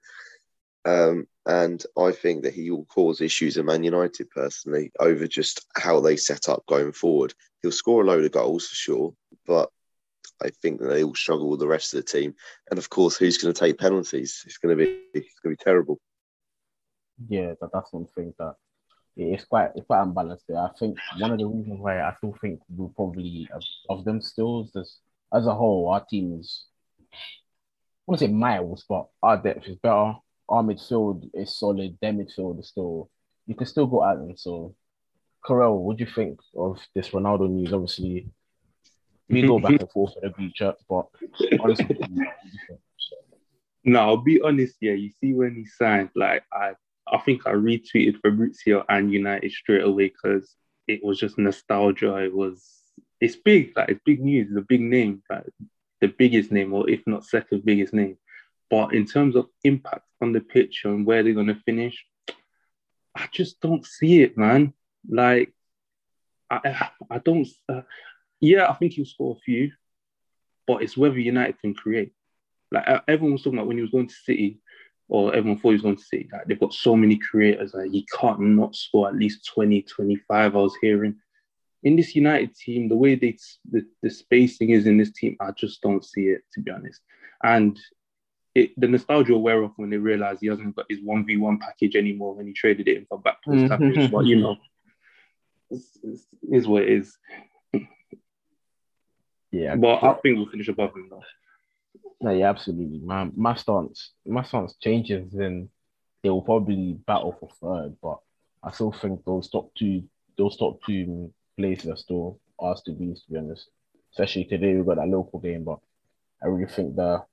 Um, 0.86 1.28
and 1.46 1.84
I 1.98 2.12
think 2.12 2.44
that 2.44 2.54
he 2.54 2.72
will 2.72 2.86
cause 2.86 3.22
issues 3.22 3.58
at 3.58 3.66
Man 3.66 3.84
United 3.84 4.30
personally 4.30 4.92
over 5.00 5.28
just 5.28 5.66
how 5.76 6.00
they 6.00 6.18
set 6.18 6.50
up 6.50 6.66
going 6.66 6.92
forward. 6.92 7.34
He'll 7.62 7.72
score 7.72 8.04
a 8.04 8.06
load 8.06 8.26
of 8.26 8.32
goals 8.32 8.68
for 8.68 8.76
sure, 8.76 9.14
but 9.46 9.70
I 10.44 10.50
think 10.50 10.80
that 10.80 10.88
they 10.88 11.04
will 11.04 11.16
struggle 11.16 11.50
with 11.50 11.60
the 11.60 11.68
rest 11.68 11.94
of 11.94 11.98
the 12.06 12.12
team. 12.12 12.36
And 12.70 12.78
of 12.78 12.90
course, 12.90 13.18
who's 13.18 13.38
going 13.38 13.54
to 13.54 13.60
take 13.60 13.78
penalties? 13.80 14.44
It's 14.46 14.58
going 14.58 14.78
to 14.78 14.86
be 14.86 15.02
it's 15.14 15.40
going 15.42 15.56
to 15.56 15.58
be 15.58 15.64
terrible. 15.64 16.00
Yeah, 17.28 17.54
that, 17.60 17.70
that's 17.74 17.92
one 17.94 18.06
thing 18.06 18.34
that 18.38 18.56
it's 19.18 19.46
quite 19.46 19.72
it's 19.76 19.86
quite 19.86 20.04
unbalanced 20.04 20.46
there. 20.48 20.60
I 20.60 20.70
think 20.80 20.98
one 21.20 21.32
of 21.32 21.40
the 21.40 21.46
reasons 21.46 21.80
why 21.80 22.02
I 22.02 22.14
still 22.18 22.36
think 22.40 22.60
we'll 22.70 22.90
probably 22.90 23.50
uh, 23.54 23.60
of 23.90 24.06
them 24.06 24.22
still 24.22 24.64
is 24.64 24.72
this 24.74 25.00
as 25.34 25.46
a 25.46 25.54
whole, 25.54 25.90
our 25.90 26.06
team 26.06 26.38
is 26.40 26.66
I 27.12 27.16
want 28.06 28.20
to 28.20 28.26
say 28.26 28.32
miles, 28.32 28.86
but 28.88 29.08
our 29.22 29.38
depth 29.38 29.68
is 29.68 29.76
better 29.78 30.16
our 30.50 30.64
midfield 30.64 31.30
is 31.34 31.58
solid. 31.58 31.98
Their 32.02 32.14
midfield 32.14 32.60
is 32.60 32.70
still 32.70 33.10
you 33.46 33.56
can 33.56 33.68
still 33.68 33.88
go 33.88 34.04
at 34.04 34.16
them. 34.16 34.36
So, 34.38 34.76
Carell, 35.46 35.78
what 35.78 35.98
do 35.98 36.04
you 36.04 36.12
think 36.14 36.40
of 36.56 36.80
this 36.94 37.10
Ronaldo 37.10 37.50
news? 37.50 37.74
Obviously, 37.74 38.28
we 39.30 39.42
go 39.42 39.60
back 39.60 39.80
and 39.80 39.92
forth 39.92 40.14
in 40.22 40.34
the 40.38 40.52
chat, 40.54 40.76
but 40.90 41.08
honestly, 41.60 41.98
no, 43.84 44.00
I'll 44.08 44.18
be 44.18 44.42
honest. 44.42 44.76
Yeah, 44.82 44.94
you 44.94 45.12
see 45.22 45.34
when 45.34 45.56
he 45.56 45.66
signed, 45.66 46.10
like 46.16 46.44
I, 46.52 46.74
I 47.12 47.18
think 47.20 47.46
I 47.46 47.52
retweeted 47.52 48.22
Fabrizio 48.22 48.86
and 48.90 49.12
United 49.12 49.52
straight 49.52 49.84
away 49.84 50.10
because 50.10 50.56
it 50.88 51.04
was 51.04 51.20
just 51.20 51.38
nostalgia. 51.38 52.16
It 52.18 52.34
was, 52.34 52.66
it's 53.20 53.36
big, 53.36 53.74
like 53.76 53.90
it's 53.90 54.02
big 54.06 54.22
news. 54.22 54.48
It's 54.50 54.58
a 54.58 54.66
big 54.68 54.82
name, 54.82 55.24
like 55.30 55.46
the 56.02 56.08
biggest 56.08 56.52
name, 56.52 56.74
or 56.74 56.90
if 56.90 57.02
not 57.06 57.26
second 57.26 57.66
biggest 57.66 57.94
name. 57.94 58.18
But 58.70 58.94
in 58.94 59.06
terms 59.06 59.36
of 59.36 59.48
impact 59.64 60.06
on 60.22 60.34
the 60.34 60.42
pitch 60.42 60.82
and 60.86 61.06
where 61.06 61.24
they're 61.24 61.34
going 61.34 61.48
to 61.48 61.62
finish, 61.66 62.06
I 63.16 63.28
just 63.32 63.60
don't 63.62 63.86
see 63.86 64.22
it, 64.22 64.38
man. 64.38 64.74
Like, 65.10 65.54
I, 66.50 66.90
I 67.10 67.18
don't. 67.20 67.48
Uh, 67.68 67.82
yeah, 68.40 68.70
I 68.70 68.74
think 68.74 68.94
he'll 68.94 69.06
score 69.06 69.36
a 69.36 69.40
few, 69.40 69.72
but 70.66 70.84
it's 70.84 70.98
whether 70.98 71.18
United 71.18 71.60
can 71.60 71.74
create. 71.74 72.14
Like 72.72 72.86
everyone 73.08 73.34
was 73.34 73.44
talking 73.44 73.58
about 73.58 73.68
when 73.68 73.78
he 73.78 73.82
was 73.82 73.92
going 73.92 74.08
to 74.08 74.14
City, 74.14 74.60
or 75.10 75.34
everyone 75.34 75.60
thought 75.60 75.70
he 75.70 75.76
was 75.76 75.82
going 75.82 75.96
to 75.96 76.04
City. 76.04 76.30
Like 76.32 76.46
they've 76.46 76.60
got 76.60 76.74
so 76.74 76.96
many 76.96 77.18
creators. 77.18 77.74
Like 77.74 77.92
he 77.92 78.06
can't 78.20 78.40
not 78.40 78.76
score 78.76 79.08
at 79.08 79.16
least 79.16 79.50
20, 79.54 79.84
25. 79.84 80.56
I 80.56 80.60
was 80.60 80.76
hearing 80.82 81.16
in 81.84 81.96
this 81.96 82.16
United 82.16 82.56
team, 82.56 82.90
the 82.90 82.96
way 82.96 83.16
they 83.16 83.38
the, 83.70 83.86
the 84.02 84.10
spacing 84.10 84.72
is 84.72 84.88
in 84.88 84.98
this 84.98 85.12
team, 85.12 85.38
I 85.40 85.52
just 85.52 85.82
don't 85.82 86.04
see 86.04 86.28
it 86.28 86.42
to 86.54 86.62
be 86.62 86.72
honest. 86.72 87.02
And 87.44 87.80
it, 88.56 88.72
the 88.78 88.88
nostalgia 88.88 89.34
will 89.34 89.44
wear 89.44 89.64
off 89.64 89.74
when 89.76 89.90
they 89.90 89.98
realize 89.98 90.40
he 90.42 90.48
hasn't 90.48 90.76
got 90.76 90.88
his 90.90 91.00
1v1 91.00 91.60
package 91.60 91.96
anymore 91.96 92.34
when 92.36 92.48
he 92.48 92.54
traded 92.54 92.88
it 92.88 92.98
in 92.98 93.06
for 93.06 93.20
back 93.20 93.38
post 93.46 93.60
mm-hmm. 93.60 94.14
But 94.14 94.26
you 94.26 94.38
know, 94.38 94.58
it's, 95.70 95.98
it's, 96.04 96.26
it 96.42 96.56
is 96.58 96.68
what 96.68 96.84
it 96.84 96.90
is. 96.90 97.18
Yeah. 99.52 99.76
But 99.76 100.04
I 100.04 100.14
think 100.16 100.38
we'll 100.38 100.48
finish 100.48 100.68
above 100.68 100.96
him 100.96 101.08
though. 101.10 101.24
No, 102.20 102.32
yeah, 102.32 102.50
absolutely. 102.50 103.00
My 103.00 103.30
my 103.36 103.56
stance, 103.56 104.12
my 104.26 104.44
stance 104.44 104.76
changes, 104.82 105.32
then 105.32 105.70
they 106.24 106.30
will 106.30 106.42
probably 106.42 106.98
battle 107.06 107.38
for 107.40 107.50
third. 107.62 107.96
But 108.02 108.20
I 108.64 108.72
still 108.72 108.92
think 108.92 109.24
those 109.24 109.50
top 109.50 109.74
two, 109.76 110.04
those 110.38 110.58
top 110.58 110.80
two 110.86 111.32
places 111.58 111.90
are 111.90 111.98
still 111.98 112.40
ours 112.60 112.82
to 112.86 112.92
be. 112.92 113.14
To 113.14 113.22
be 113.32 113.38
honest, 113.38 113.70
especially 114.12 114.46
today 114.46 114.76
we've 114.76 114.86
got 114.86 114.98
that 114.98 115.08
local 115.08 115.40
game, 115.40 115.64
but 115.64 115.80
I 116.42 116.48
really 116.48 116.72
think 116.72 116.96
the 116.96 117.24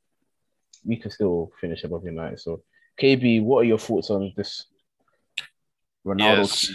we 0.84 0.96
can 0.96 1.10
still 1.10 1.50
finish 1.60 1.84
above 1.84 2.04
United. 2.04 2.40
So, 2.40 2.62
KB, 3.00 3.42
what 3.42 3.60
are 3.60 3.64
your 3.64 3.78
thoughts 3.78 4.10
on 4.10 4.32
this 4.36 4.66
Ronaldo? 6.06 6.38
Yes. 6.38 6.70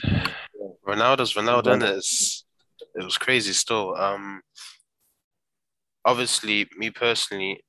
Ronaldo's 0.88 1.34
Ronaldo, 1.34 1.74
and 1.74 1.84
it's 1.84 2.44
it 2.96 3.04
was 3.04 3.18
crazy 3.18 3.54
still. 3.54 3.96
Um, 3.96 4.42
obviously, 6.04 6.68
me 6.75 6.89
personally, 6.89 7.63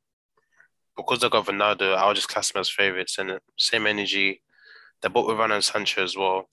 because 1.03 1.21
they 1.21 1.29
got 1.29 1.47
Ronaldo, 1.47 1.97
I'll 1.97 2.15
just 2.15 2.29
class 2.29 2.53
them 2.53 2.61
as 2.61 2.69
favourites 2.69 3.19
and 3.19 3.39
same 3.59 3.87
energy. 3.87 4.43
They're 5.01 5.11
both 5.11 5.27
with 5.27 5.37
Ronaldo 5.37 5.63
Sancho 5.63 6.03
as 6.03 6.17
well. 6.17 6.49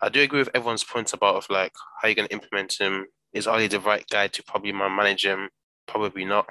I 0.00 0.08
do 0.08 0.22
agree 0.22 0.38
with 0.38 0.50
everyone's 0.54 0.84
points 0.84 1.12
about 1.12 1.36
of 1.36 1.46
like 1.50 1.72
how 2.00 2.08
you're 2.08 2.14
gonna 2.14 2.28
implement 2.30 2.80
him. 2.80 3.06
Is 3.32 3.46
Ole 3.46 3.68
the 3.68 3.80
right 3.80 4.04
guy 4.10 4.28
to 4.28 4.42
probably 4.42 4.72
manage 4.72 5.24
him? 5.24 5.50
Probably 5.86 6.24
not. 6.24 6.48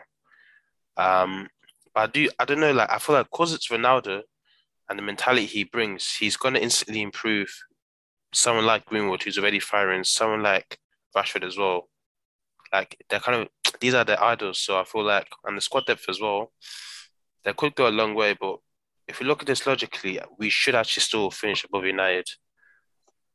Um, 0.98 1.48
but 1.94 2.02
I 2.02 2.08
do 2.08 2.30
I 2.40 2.46
don't 2.46 2.60
know, 2.60 2.72
like 2.72 2.92
I 2.92 3.00
feel 3.00 3.16
like 3.16 3.28
because 3.32 3.54
it's 3.54 3.70
Ronaldo 3.70 4.22
and 4.90 5.00
the 5.00 5.04
mentality 5.04 5.46
he 5.46 5.64
brings, 5.64 6.16
he's 6.16 6.38
gonna 6.38 6.60
instantly 6.60 7.02
improve 7.02 7.52
someone 8.34 8.66
like 8.66 8.86
Greenwood 8.86 9.24
who's 9.24 9.38
already 9.38 9.60
firing, 9.60 10.04
someone 10.04 10.44
like 10.44 10.78
Rashford 11.16 11.46
as 11.46 11.58
well. 11.58 11.90
Like 12.72 13.04
they're 13.10 13.20
kind 13.20 13.42
of 13.42 13.48
these 13.80 13.94
are 13.94 14.04
their 14.04 14.22
idols, 14.22 14.60
so 14.60 14.80
I 14.80 14.84
feel 14.84 15.04
like 15.04 15.28
and 15.46 15.58
the 15.58 15.62
squad 15.62 15.86
depth 15.86 16.06
as 16.10 16.22
well, 16.22 16.52
they 17.44 17.54
could 17.54 17.76
go 17.76 17.88
a 17.88 17.90
long 17.90 18.16
way. 18.16 18.36
But 18.40 18.58
if 19.08 19.20
we 19.20 19.26
look 19.26 19.42
at 19.42 19.48
this 19.48 19.66
logically, 19.66 20.20
we 20.38 20.50
should 20.50 20.76
actually 20.76 21.02
still 21.02 21.32
finish 21.32 21.64
above 21.64 21.86
United. 21.86 22.28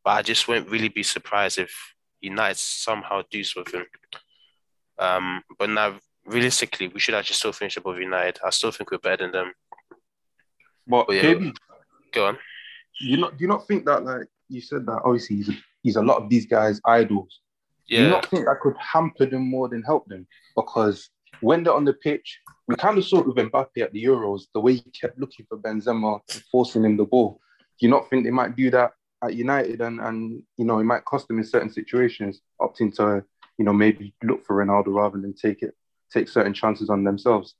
But 0.05 0.11
I 0.11 0.23
just 0.23 0.47
won't 0.49 0.69
really 0.69 0.89
be 0.89 1.03
surprised 1.03 1.59
if 1.59 1.95
United 2.21 2.59
somehow 2.59 3.23
do 3.31 3.43
something. 3.43 3.85
Um, 4.99 5.43
but 5.59 5.71
now 5.71 5.99
realistically, 6.27 6.89
we 6.89 7.01
should 7.01 7.15
actually 7.15 7.37
still 7.37 7.53
finish 7.53 7.77
above 7.77 7.99
United. 7.99 8.39
I 8.45 8.51
still 8.51 8.71
think 8.71 8.91
we're 8.91 8.99
better 8.99 9.25
than 9.25 9.33
them. 9.33 9.53
But, 10.87 11.07
But 11.07 11.17
yeah, 11.17 11.23
KB, 11.23 11.57
Go 12.13 12.27
on. 12.29 12.39
you 13.01 13.17
not 13.17 13.37
do 13.37 13.43
you 13.45 13.49
not 13.49 13.67
think 13.67 13.85
that 13.87 14.05
like 14.05 14.29
you 14.49 14.61
said 14.61 14.87
that 14.87 15.01
obviously 15.05 15.37
he's 15.37 15.49
a, 15.49 15.53
he's 15.83 15.97
a 15.97 16.03
lot 16.03 16.23
of 16.23 16.29
these 16.29 16.47
guys 16.47 16.81
idols. 16.85 17.41
Do 17.89 17.97
you 17.97 18.09
not 18.09 18.27
think 18.27 18.47
that 18.47 18.61
could 18.61 18.77
hamper 18.79 19.27
them 19.27 19.43
more 19.49 19.69
than 19.69 19.83
help 19.83 20.07
them? 20.07 20.27
Because 20.57 21.11
when 21.45 21.63
they're 21.63 21.75
on 21.75 21.85
the 21.85 21.93
pitch, 21.93 22.41
we 22.67 22.77
kind 22.77 22.97
of 22.97 23.05
saw 23.05 23.21
it 23.21 23.27
with 23.27 23.37
Mbappe 23.37 23.83
at 23.83 23.93
the 23.93 24.03
Euros, 24.03 24.45
the 24.55 24.61
way 24.61 24.75
he 24.75 24.91
kept 24.91 25.19
looking 25.19 25.47
for 25.47 25.59
Benzema 25.59 26.21
forcing 26.51 26.85
him 26.85 26.97
the 26.97 27.05
ball. 27.05 27.41
Do 27.79 27.87
you 27.87 27.91
not 27.91 28.09
think 28.09 28.25
they 28.25 28.31
might 28.31 28.57
do 28.57 28.71
that 28.71 28.93
at 29.23 29.35
United 29.35 29.81
and, 29.81 30.01
and 30.01 30.43
you 30.57 30.65
know, 30.65 30.79
it 30.79 30.85
might 30.85 31.05
cost 31.05 31.29
them 31.29 31.39
in 31.39 31.45
certain 31.45 31.71
situations, 31.71 32.41
opting 32.61 32.95
to, 32.97 33.25
you 33.59 33.65
know, 33.65 33.73
maybe 33.73 34.15
look 34.23 34.45
for 34.45 34.65
Ronaldo 34.65 34.89
rather 34.89 35.21
than 35.21 35.35
take 35.35 35.63
it, 35.63 35.75
take 36.13 36.29
certain 36.29 36.55
chances 36.55 36.89
on 36.89 37.05
themselves? 37.05 37.55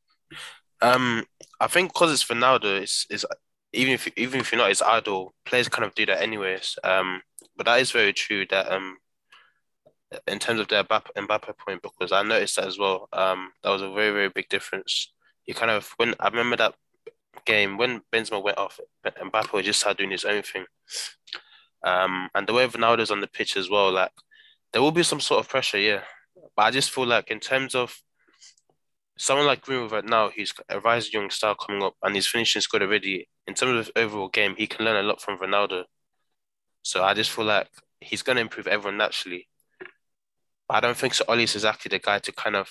Um, 0.81 1.25
I 1.61 1.67
think 1.67 1.93
because 1.93 2.13
it's 2.13 2.25
Ronaldo, 2.25 2.81
it's, 2.81 3.07
it's 3.11 3.25
even 3.73 3.93
if 3.93 4.09
even 4.17 4.41
if 4.41 4.53
you're 4.53 4.61
not 4.61 4.69
his 4.69 4.83
idol, 4.83 5.35
players 5.45 5.69
kind 5.69 5.85
of 5.85 5.95
do 5.95 6.07
that 6.07 6.23
anyways. 6.23 6.79
Um, 6.85 7.23
but 7.57 7.67
that 7.67 7.81
is 7.81 7.91
very 7.91 8.13
true 8.13 8.47
that 8.51 8.71
um, 8.73 8.97
in 10.27 10.39
terms 10.39 10.61
of 10.61 10.69
the 10.69 10.85
Mbappe, 10.85 11.59
point, 11.59 11.83
because 11.83 12.13
I 12.13 12.23
noticed 12.23 12.57
that 12.57 12.67
as 12.67 12.79
well. 12.79 13.09
Um, 13.13 13.53
that 13.63 13.71
was 13.71 13.83
a 13.83 13.93
very 13.93 14.13
very 14.13 14.29
big 14.29 14.49
difference. 14.49 15.13
You 15.47 15.55
kind 15.55 15.71
of 15.71 15.93
when 15.97 16.15
I 16.21 16.29
remember 16.29 16.57
that 16.57 16.75
game 17.45 17.77
when 17.77 18.03
Benzema 18.13 18.43
went 18.43 18.59
off, 18.59 18.81
Mbappe 19.05 19.63
just 19.63 19.81
started 19.81 19.99
doing 19.99 20.11
his 20.11 20.25
own 20.25 20.43
thing. 20.43 20.65
Um, 21.85 22.31
and 22.35 22.47
the 22.47 22.55
way 22.55 22.67
Ronaldo's 22.67 23.11
on 23.11 23.21
the 23.21 23.27
pitch 23.27 23.57
as 23.57 23.69
well, 23.69 23.93
like 23.93 24.13
there 24.73 24.83
will 24.83 24.93
be 24.93 25.03
some 25.03 25.21
sort 25.21 25.41
of 25.41 25.49
pressure, 25.49 25.79
yeah. 25.79 26.03
But 26.57 26.63
I 26.63 26.71
just 26.71 26.91
feel 26.91 27.07
like 27.07 27.31
in 27.31 27.41
terms 27.41 27.75
of 27.75 27.95
someone 29.19 29.47
like 29.47 29.63
Greenwood 29.63 29.93
right 29.93 30.05
now, 30.05 30.31
he's 30.31 30.53
a 30.69 30.81
rising 30.81 31.13
young 31.13 31.31
star 31.31 31.55
coming 31.55 31.83
up 31.83 31.95
and 32.03 32.15
he's 32.15 32.27
finishing 32.27 32.63
good 32.71 32.83
already. 32.83 33.29
In 33.47 33.55
terms 33.55 33.89
of 33.89 33.93
overall 33.97 34.29
game, 34.29 34.55
he 34.57 34.67
can 34.67 34.85
learn 34.85 35.05
a 35.05 35.07
lot 35.07 35.21
from 35.21 35.39
Ronaldo. 35.39 35.85
So 36.83 37.03
I 37.03 37.15
just 37.15 37.31
feel 37.31 37.45
like 37.45 37.69
he's 38.01 38.23
going 38.23 38.37
to 38.37 38.43
improve 38.43 38.67
everyone 38.67 38.99
naturally. 38.99 39.49
But 40.69 40.77
I 40.77 40.81
don't 40.81 40.97
think 40.97 41.15
so. 41.15 41.25
Ole's 41.29 41.55
exactly 41.55 41.89
the 41.91 41.99
guy 41.99 42.19
to 42.21 42.33
kind 42.33 42.57
of 42.57 42.71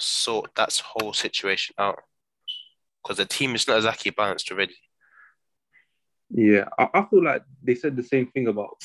sort 0.00 0.54
that 0.56 0.76
whole 0.78 1.12
situation 1.12 1.74
out 1.78 2.00
because 3.02 3.18
the 3.18 3.26
team 3.26 3.54
is 3.54 3.68
not 3.68 3.76
exactly 3.76 4.10
balanced 4.10 4.50
already. 4.50 4.74
Yeah, 6.30 6.68
I, 6.78 6.88
I 6.94 7.04
feel 7.10 7.22
like 7.22 7.42
they 7.62 7.74
said 7.74 7.96
the 7.96 8.02
same 8.02 8.26
thing 8.28 8.48
about 8.48 8.82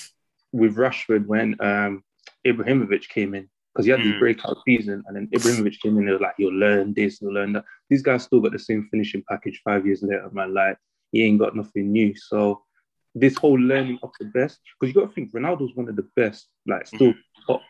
with 0.51 0.75
Rashford 0.75 1.25
when 1.25 1.55
um, 1.61 2.03
Ibrahimovic 2.45 3.07
came 3.09 3.33
in 3.33 3.49
because 3.73 3.85
he 3.85 3.91
had 3.91 4.01
this 4.03 4.11
Mm. 4.13 4.19
breakout 4.19 4.57
season, 4.65 5.03
and 5.07 5.15
then 5.15 5.27
Ibrahimovic 5.27 5.79
came 5.79 5.97
in. 5.97 6.07
and 6.09 6.19
were 6.19 6.19
like, 6.19 6.35
"You'll 6.37 6.53
learn 6.53 6.93
this, 6.93 7.21
you'll 7.21 7.33
learn 7.33 7.53
that." 7.53 7.65
These 7.89 8.01
guys 8.01 8.23
still 8.23 8.41
got 8.41 8.51
the 8.51 8.59
same 8.59 8.87
finishing 8.91 9.23
package 9.29 9.61
five 9.63 9.85
years 9.85 10.03
later, 10.03 10.29
man. 10.31 10.53
Like 10.53 10.77
he 11.11 11.23
ain't 11.23 11.39
got 11.39 11.55
nothing 11.55 11.91
new. 11.91 12.13
So 12.15 12.63
this 13.15 13.35
whole 13.37 13.59
learning 13.59 13.99
of 14.03 14.11
the 14.19 14.25
best, 14.25 14.59
because 14.79 14.93
you 14.93 15.01
got 15.01 15.07
to 15.07 15.15
think 15.15 15.31
Ronaldo's 15.31 15.75
one 15.75 15.87
of 15.89 15.95
the 15.95 16.07
best, 16.15 16.49
like 16.67 16.85
still 16.87 17.13
top 17.47 17.61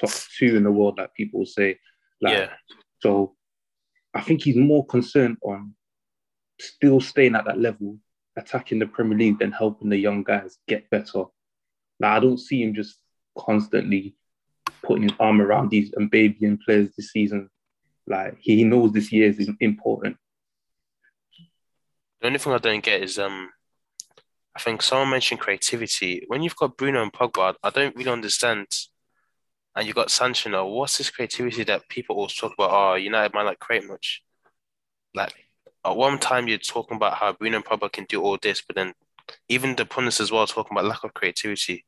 top 0.00 0.10
two 0.38 0.56
in 0.56 0.64
the 0.64 0.72
world, 0.72 0.98
like 0.98 1.14
people 1.14 1.44
say. 1.46 1.78
Like, 2.20 2.38
yeah, 2.38 2.48
so 3.00 3.34
I 4.14 4.20
think 4.20 4.42
he's 4.42 4.56
more 4.56 4.86
concerned 4.86 5.38
on 5.42 5.74
still 6.60 7.00
staying 7.00 7.34
at 7.34 7.44
that 7.46 7.58
level, 7.58 7.98
attacking 8.36 8.78
the 8.78 8.86
Premier 8.86 9.18
League, 9.18 9.38
than 9.38 9.52
helping 9.52 9.88
the 9.88 9.96
young 9.96 10.22
guys 10.22 10.58
get 10.68 10.88
better. 10.90 11.24
Like, 12.00 12.10
I 12.10 12.20
don't 12.20 12.38
see 12.38 12.62
him 12.62 12.74
just 12.74 12.98
constantly 13.36 14.16
putting 14.82 15.04
his 15.04 15.12
arm 15.20 15.40
around 15.40 15.70
these 15.70 15.92
and 15.96 16.10
babying 16.10 16.58
players 16.64 16.90
this 16.96 17.10
season. 17.10 17.48
Like 18.06 18.38
he 18.40 18.64
knows 18.64 18.92
this 18.92 19.12
year 19.12 19.28
is 19.28 19.50
important. 19.60 20.16
the 22.20 22.26
only 22.26 22.38
thing 22.38 22.52
I 22.52 22.58
don't 22.58 22.82
get 22.82 23.02
is 23.02 23.18
um, 23.18 23.50
I 24.56 24.60
think 24.60 24.82
someone 24.82 25.10
mentioned 25.10 25.40
creativity. 25.40 26.24
When 26.26 26.42
you've 26.42 26.56
got 26.56 26.76
Bruno 26.76 27.02
and 27.02 27.12
Pogba, 27.12 27.54
I 27.62 27.70
don't 27.70 27.96
really 27.96 28.10
understand. 28.10 28.66
And 29.76 29.86
you've 29.86 29.96
got 29.96 30.10
Sancho. 30.10 30.66
What's 30.66 30.98
this 30.98 31.10
creativity 31.10 31.64
that 31.64 31.88
people 31.88 32.16
always 32.16 32.34
talk 32.34 32.52
about? 32.54 32.70
Oh, 32.72 32.94
United 32.94 33.34
might 33.34 33.44
not 33.44 33.58
create 33.58 33.86
much. 33.86 34.22
Like 35.14 35.34
at 35.84 35.96
one 35.96 36.18
time 36.18 36.48
you're 36.48 36.58
talking 36.58 36.96
about 36.96 37.14
how 37.14 37.32
Bruno 37.32 37.60
Pogba 37.60 37.90
can 37.92 38.04
do 38.04 38.22
all 38.22 38.38
this, 38.40 38.62
but 38.62 38.76
then 38.76 38.92
even 39.48 39.76
the 39.76 39.86
pundits 39.86 40.20
as 40.20 40.32
well 40.32 40.46
talking 40.46 40.76
about 40.76 40.86
lack 40.88 41.04
of 41.04 41.14
creativity. 41.14 41.84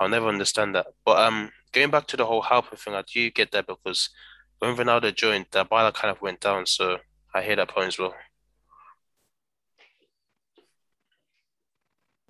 I'll 0.00 0.08
never 0.08 0.28
understand 0.28 0.74
that. 0.74 0.86
But 1.04 1.18
um, 1.20 1.50
going 1.72 1.90
back 1.90 2.06
to 2.08 2.16
the 2.16 2.26
whole 2.26 2.42
Halper 2.42 2.78
thing, 2.78 2.94
I 2.94 3.02
do 3.02 3.30
get 3.30 3.52
that 3.52 3.66
because 3.66 4.10
when 4.58 4.76
Ronaldo 4.76 5.14
joined, 5.14 5.46
the 5.52 5.64
Bala 5.64 5.92
kind 5.92 6.10
of 6.14 6.22
went 6.22 6.40
down. 6.40 6.66
So 6.66 6.98
I 7.34 7.42
hear 7.42 7.56
that 7.56 7.68
point 7.70 7.88
as 7.88 7.98
well. 7.98 8.14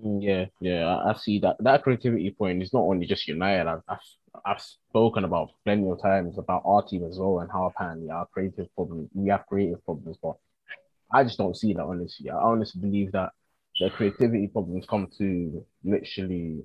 Mm, 0.03 0.23
Yeah, 0.23 0.47
yeah, 0.61 0.87
I, 0.87 1.11
I 1.13 1.15
see 1.15 1.39
that. 1.41 1.57
That 1.61 1.83
creativity 1.83 2.31
point 2.31 2.63
is 2.63 2.73
not 2.73 2.83
only 2.83 3.07
just 3.07 3.29
United. 3.29 3.69
I've, 3.69 3.83
I've 3.89 3.99
I've 4.45 4.61
spoken 4.61 5.25
about 5.25 5.51
plenty 5.65 5.89
of 5.91 6.01
times 6.01 6.39
about 6.39 6.63
our 6.65 6.83
team 6.83 7.05
as 7.05 7.19
well 7.19 7.41
and 7.41 7.51
how 7.51 7.67
apparently 7.67 8.11
our 8.11 8.27
creative 8.27 8.75
problems 8.75 9.11
we 9.15 9.29
have 9.31 9.47
creative 9.47 9.85
problems, 9.85 10.17
but 10.23 10.37
I 11.13 11.25
just 11.25 11.39
don't 11.39 11.57
see 11.57 11.75
that 11.75 11.83
honestly. 11.85 12.31
I 12.31 12.37
honestly 12.37 12.81
believe 12.81 13.13
that 13.13 13.31
the 13.79 13.91
creativity 13.91 14.49
problems 14.49 14.87
come 14.89 15.09
to 15.19 15.65
literally 15.85 16.63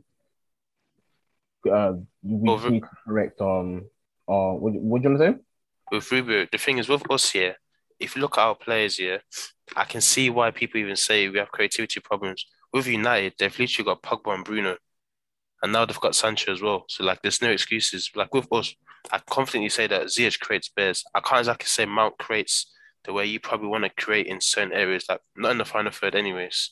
uh 1.72 1.94
we 2.24 2.56
need 2.70 2.82
to 2.84 2.90
correct 3.06 3.42
um 3.42 3.86
uh 4.28 4.54
what, 4.54 4.74
what 4.74 5.02
do 5.02 5.10
you 5.10 5.16
want 5.16 5.20
to 5.20 5.34
say? 5.34 5.44
with 5.92 6.12
Rubio, 6.12 6.48
the 6.52 6.58
thing 6.58 6.78
is 6.78 6.90
with 6.90 7.10
us 7.10 7.32
here, 7.32 7.56
if 8.00 8.16
you 8.16 8.22
look 8.22 8.38
at 8.38 8.44
our 8.44 8.56
players 8.56 8.98
here, 8.98 9.22
I 9.76 9.86
can 9.86 10.02
see 10.02 10.30
why 10.30 10.52
people 10.52 10.80
even 10.80 10.96
say 10.96 11.30
we 11.30 11.40
have 11.40 11.52
creativity 11.52 12.00
problems. 12.00 12.46
With 12.74 12.88
United, 12.88 13.34
they've 13.40 13.58
literally 13.58 13.86
got 13.86 14.04
Pogba 14.04 14.36
and 14.36 14.44
Bruno, 14.44 14.78
and 15.64 15.72
now 15.72 15.86
they've 15.86 16.00
got 16.00 16.16
Sancho 16.16 16.54
as 16.54 16.62
well. 16.62 16.86
So 16.88 17.04
like, 17.04 17.22
there's 17.22 17.42
no 17.42 17.50
excuses. 17.50 18.12
Like 18.16 18.34
with 18.34 18.48
us, 18.52 18.76
I 19.12 19.20
confidently 19.30 19.70
say 19.70 19.88
that 19.88 20.04
Ziyech 20.04 20.40
creates 20.40 20.70
bears. 20.70 21.04
I 21.16 21.22
can't 21.22 21.40
exactly 21.40 21.68
say 21.68 21.86
Mount 21.86 22.18
creates 22.18 22.72
the 23.06 23.14
way 23.14 23.26
you 23.26 23.40
probably 23.40 23.68
want 23.68 23.84
to 23.86 23.90
create 23.90 24.28
in 24.28 24.42
certain 24.42 24.74
areas, 24.74 25.06
like 25.10 25.22
not 25.36 25.52
in 25.52 25.58
the 25.58 25.66
final 25.66 25.92
third, 25.92 26.16
anyways. 26.16 26.72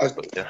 I, 0.00 0.08
But 0.08 0.26
yeah, 0.34 0.48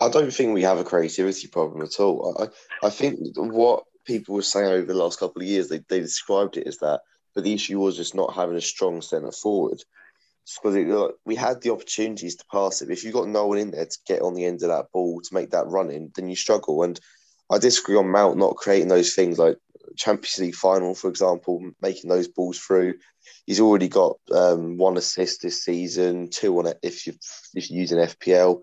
I 0.00 0.08
don't 0.08 0.32
think 0.32 0.54
we 0.54 0.62
have 0.62 0.78
a 0.78 0.84
creativity 0.84 1.48
problem 1.48 1.82
at 1.82 2.00
all. 2.00 2.36
I, 2.40 2.86
I 2.86 2.90
think 2.90 3.18
what 3.36 3.84
people 4.06 4.34
were 4.34 4.42
saying 4.42 4.66
over 4.66 4.86
the 4.86 4.94
last 4.94 5.18
couple 5.18 5.42
of 5.42 5.48
years, 5.48 5.68
they, 5.68 5.80
they 5.88 6.00
described 6.00 6.56
it 6.56 6.66
as 6.66 6.78
that, 6.78 7.00
but 7.34 7.44
the 7.44 7.52
issue 7.52 7.78
was 7.78 7.96
just 7.96 8.14
not 8.14 8.34
having 8.34 8.56
a 8.56 8.60
strong 8.60 9.02
centre 9.02 9.32
forward. 9.32 9.82
Because 10.62 11.12
we 11.24 11.36
had 11.36 11.60
the 11.60 11.70
opportunities 11.70 12.36
to 12.36 12.44
pass 12.50 12.82
it. 12.82 12.90
If 12.90 13.04
you've 13.04 13.14
got 13.14 13.28
no 13.28 13.46
one 13.46 13.58
in 13.58 13.70
there 13.70 13.86
to 13.86 13.98
get 14.06 14.22
on 14.22 14.34
the 14.34 14.44
end 14.44 14.62
of 14.62 14.68
that 14.68 14.86
ball 14.92 15.20
to 15.20 15.34
make 15.34 15.50
that 15.50 15.68
run 15.68 15.90
in, 15.90 16.10
then 16.14 16.28
you 16.28 16.36
struggle. 16.36 16.82
And 16.82 16.98
I 17.50 17.58
disagree 17.58 17.96
on 17.96 18.10
Mount 18.10 18.38
not 18.38 18.56
creating 18.56 18.88
those 18.88 19.14
things 19.14 19.38
like 19.38 19.56
Champions 19.96 20.38
League 20.38 20.54
final, 20.54 20.94
for 20.94 21.08
example, 21.08 21.70
making 21.82 22.10
those 22.10 22.28
balls 22.28 22.58
through. 22.58 22.94
He's 23.46 23.60
already 23.60 23.88
got 23.88 24.18
um, 24.32 24.76
one 24.76 24.96
assist 24.96 25.42
this 25.42 25.64
season, 25.64 26.30
two 26.30 26.58
on 26.58 26.66
it 26.66 26.78
if 26.82 27.06
you 27.06 27.14
if 27.54 27.70
you're 27.70 27.80
using 27.80 27.98
FPL. 27.98 28.62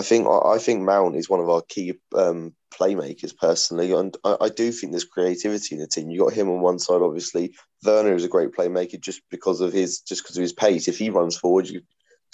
I 0.00 0.02
think 0.02 0.26
I 0.26 0.56
think 0.56 0.80
Mount 0.80 1.14
is 1.14 1.28
one 1.28 1.40
of 1.40 1.50
our 1.50 1.60
key 1.60 1.92
um, 2.16 2.54
playmakers 2.72 3.36
personally, 3.36 3.92
and 3.92 4.16
I, 4.24 4.36
I, 4.40 4.48
do 4.48 4.72
think 4.72 4.92
there's 4.92 5.04
creativity 5.04 5.74
in 5.74 5.80
the 5.82 5.86
team. 5.86 6.08
You 6.08 6.20
got 6.20 6.32
him 6.32 6.48
on 6.48 6.62
one 6.62 6.78
side, 6.78 7.02
obviously. 7.02 7.54
Werner 7.84 8.14
is 8.14 8.24
a 8.24 8.28
great 8.28 8.52
playmaker 8.52 8.98
just 8.98 9.20
because 9.30 9.60
of 9.60 9.74
his 9.74 10.00
just 10.00 10.22
because 10.22 10.38
of 10.38 10.40
his 10.40 10.54
pace. 10.54 10.88
If 10.88 10.96
he 10.96 11.10
runs 11.10 11.36
forward, 11.36 11.68
you, 11.68 11.82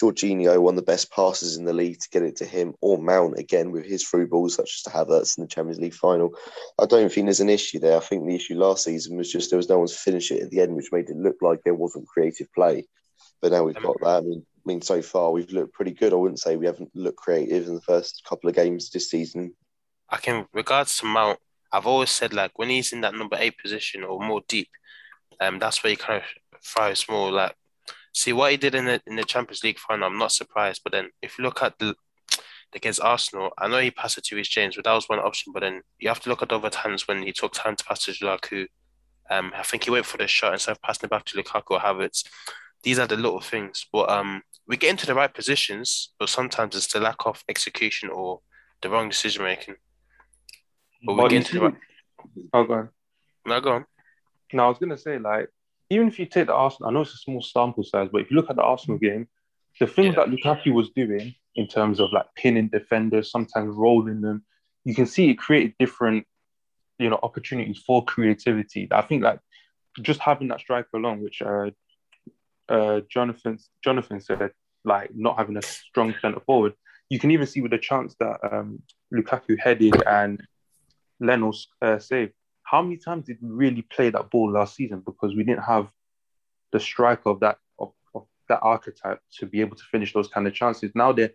Jorginho, 0.01 0.61
one 0.61 0.75
of 0.75 0.77
the 0.77 0.91
best 0.93 1.11
passes 1.11 1.57
in 1.57 1.65
the 1.65 1.73
league, 1.73 1.99
to 1.99 2.09
get 2.09 2.23
it 2.23 2.37
to 2.37 2.45
him 2.45 2.73
or 2.79 2.97
Mount 2.97 3.37
again 3.37 3.71
with 3.73 3.83
his 3.83 4.07
through 4.07 4.27
balls, 4.27 4.55
such 4.55 4.75
as 4.75 4.83
to 4.83 4.89
Havertz 4.89 5.37
in 5.37 5.41
the 5.41 5.49
Champions 5.49 5.81
League 5.81 5.93
final. 5.93 6.29
I 6.79 6.85
don't 6.85 7.11
think 7.11 7.25
there's 7.25 7.41
an 7.41 7.49
issue 7.49 7.79
there. 7.79 7.97
I 7.97 7.99
think 7.99 8.25
the 8.25 8.35
issue 8.35 8.55
last 8.55 8.85
season 8.85 9.17
was 9.17 9.29
just 9.29 9.49
there 9.49 9.57
was 9.57 9.67
no 9.67 9.79
one 9.79 9.89
to 9.89 9.93
finish 9.93 10.31
it 10.31 10.41
at 10.41 10.51
the 10.51 10.61
end, 10.61 10.73
which 10.73 10.93
made 10.93 11.09
it 11.09 11.17
look 11.17 11.35
like 11.41 11.63
there 11.65 11.75
wasn't 11.75 12.07
creative 12.07 12.47
play. 12.53 12.87
But 13.41 13.51
now 13.51 13.63
we've 13.63 13.75
got 13.75 13.99
that. 13.99 14.07
I 14.07 14.21
mean, 14.21 14.45
I 14.67 14.69
mean, 14.69 14.81
so 14.81 15.01
far 15.01 15.31
we've 15.31 15.51
looked 15.51 15.73
pretty 15.73 15.91
good. 15.91 16.11
I 16.11 16.17
wouldn't 16.17 16.41
say 16.41 16.57
we 16.57 16.65
haven't 16.65 16.93
looked 16.93 17.17
creative 17.17 17.67
in 17.67 17.75
the 17.75 17.81
first 17.81 18.21
couple 18.27 18.49
of 18.49 18.55
games 18.55 18.89
this 18.89 19.09
season. 19.09 19.53
I 20.09 20.17
can, 20.17 20.45
regards 20.51 20.97
to 20.97 21.05
Mount, 21.05 21.39
I've 21.71 21.87
always 21.87 22.09
said 22.09 22.33
like 22.33 22.59
when 22.59 22.69
he's 22.69 22.91
in 22.91 22.99
that 23.01 23.15
number 23.15 23.37
eight 23.39 23.57
position 23.57 24.03
or 24.03 24.19
more 24.19 24.41
deep, 24.49 24.67
um, 25.39 25.57
that's 25.57 25.81
where 25.81 25.91
he 25.91 25.95
kind 25.95 26.21
of 26.21 26.61
thrives 26.61 27.07
more. 27.07 27.31
Like, 27.31 27.55
see 28.13 28.33
what 28.33 28.51
he 28.51 28.57
did 28.57 28.75
in 28.75 28.85
the 28.85 29.01
in 29.07 29.15
the 29.15 29.23
Champions 29.23 29.63
League 29.63 29.79
final. 29.79 30.07
I'm 30.07 30.17
not 30.17 30.33
surprised, 30.33 30.81
but 30.83 30.91
then 30.91 31.11
if 31.21 31.37
you 31.37 31.45
look 31.45 31.61
at 31.61 31.79
the 31.79 31.95
against 32.75 33.01
Arsenal, 33.01 33.51
I 33.57 33.69
know 33.69 33.79
he 33.79 33.91
passed 33.91 34.17
it 34.17 34.25
to 34.25 34.35
Reece 34.35 34.49
James, 34.49 34.75
but 34.75 34.83
that 34.83 34.93
was 34.93 35.07
one 35.07 35.19
option. 35.19 35.53
But 35.53 35.61
then 35.61 35.81
you 35.97 36.09
have 36.09 36.19
to 36.21 36.29
look 36.29 36.41
at 36.41 36.51
other 36.51 36.69
times 36.69 37.07
when 37.07 37.23
he 37.23 37.31
took 37.31 37.53
time 37.53 37.77
to 37.77 37.85
pass 37.85 38.03
to 38.05 38.11
Lukaku. 38.11 38.65
Um, 39.29 39.53
I 39.55 39.63
think 39.63 39.85
he 39.85 39.91
went 39.91 40.05
for 40.05 40.17
the 40.17 40.27
shot 40.27 40.53
instead 40.53 40.73
of 40.73 40.81
passing 40.81 41.07
it 41.07 41.09
back 41.09 41.23
to 41.25 41.41
Lukaku 41.41 41.71
or 41.71 41.79
Havertz. 41.79 42.25
These 42.83 42.99
are 42.99 43.07
the 43.07 43.17
little 43.17 43.41
things, 43.41 43.85
but 43.91 44.09
um, 44.09 44.43
we 44.67 44.77
get 44.77 44.89
into 44.91 45.05
the 45.05 45.15
right 45.15 45.33
positions, 45.33 46.13
but 46.19 46.29
sometimes 46.29 46.75
it's 46.75 46.91
the 46.91 46.99
lack 46.99 47.25
of 47.25 47.43
execution 47.47 48.09
or 48.09 48.41
the 48.81 48.89
wrong 48.89 49.09
decision 49.09 49.43
making. 49.43 49.75
But 51.05 51.13
we 51.13 51.29
get 51.29 51.37
into 51.37 51.53
the 51.53 51.59
see- 51.59 51.65
right. 51.65 51.75
Oh, 52.53 52.63
go 52.63 52.73
on. 52.73 52.89
No, 53.45 53.61
go 53.61 53.71
on. 53.73 53.85
No, 54.53 54.65
I 54.65 54.69
was 54.69 54.77
gonna 54.79 54.97
say 54.97 55.19
like 55.19 55.49
even 55.89 56.07
if 56.07 56.19
you 56.19 56.25
take 56.25 56.47
the 56.47 56.53
Arsenal, 56.53 56.89
I 56.89 56.93
know 56.93 57.01
it's 57.01 57.13
a 57.13 57.17
small 57.17 57.41
sample 57.41 57.83
size, 57.83 58.09
but 58.11 58.21
if 58.21 58.29
you 58.29 58.35
look 58.35 58.49
at 58.49 58.57
the 58.57 58.61
Arsenal 58.63 58.97
game, 58.97 59.27
the 59.79 59.87
things 59.87 60.15
Yeah. 60.17 60.25
that 60.25 60.29
Lukaku 60.33 60.73
was 60.73 60.89
doing 60.89 61.33
in 61.55 61.67
terms 61.67 61.99
of 61.99 62.11
like 62.11 62.25
pinning 62.35 62.67
defenders, 62.67 63.31
sometimes 63.31 63.73
rolling 63.75 64.21
them, 64.21 64.43
you 64.83 64.93
can 64.93 65.05
see 65.05 65.29
it 65.29 65.35
created 65.35 65.75
different, 65.79 66.25
you 66.99 67.09
know, 67.09 67.19
opportunities 67.23 67.77
for 67.85 68.03
creativity. 68.03 68.87
I 68.91 69.01
think 69.01 69.23
like 69.23 69.39
just 70.01 70.19
having 70.19 70.49
that 70.49 70.59
striker 70.59 70.97
along, 70.97 71.21
which 71.23 71.41
uh, 71.41 71.71
uh, 72.69 73.01
Jonathan 73.09 73.57
Jonathan 73.83 74.19
said, 74.21 74.51
like 74.83 75.11
not 75.15 75.37
having 75.37 75.57
a 75.57 75.61
strong 75.61 76.13
centre 76.21 76.41
forward, 76.41 76.73
you 77.09 77.19
can 77.19 77.31
even 77.31 77.47
see 77.47 77.61
with 77.61 77.71
the 77.71 77.77
chance 77.77 78.15
that 78.19 78.39
um, 78.51 78.81
Lukaku 79.13 79.57
headed 79.59 80.01
and 80.05 80.41
Leno's 81.19 81.67
uh, 81.81 81.99
saved. 81.99 82.33
How 82.63 82.81
many 82.81 82.97
times 82.97 83.25
did 83.25 83.37
we 83.41 83.49
really 83.49 83.81
play 83.81 84.09
that 84.09 84.29
ball 84.29 84.51
last 84.51 84.75
season 84.75 85.01
because 85.05 85.35
we 85.35 85.43
didn't 85.43 85.63
have 85.63 85.87
the 86.71 86.79
striker 86.79 87.29
of 87.29 87.39
that 87.39 87.57
of, 87.79 87.93
of 88.13 88.25
that 88.49 88.59
archetype 88.61 89.21
to 89.39 89.45
be 89.45 89.61
able 89.61 89.77
to 89.77 89.83
finish 89.91 90.13
those 90.13 90.27
kind 90.27 90.47
of 90.47 90.53
chances? 90.53 90.91
Now 90.93 91.11
they're 91.11 91.31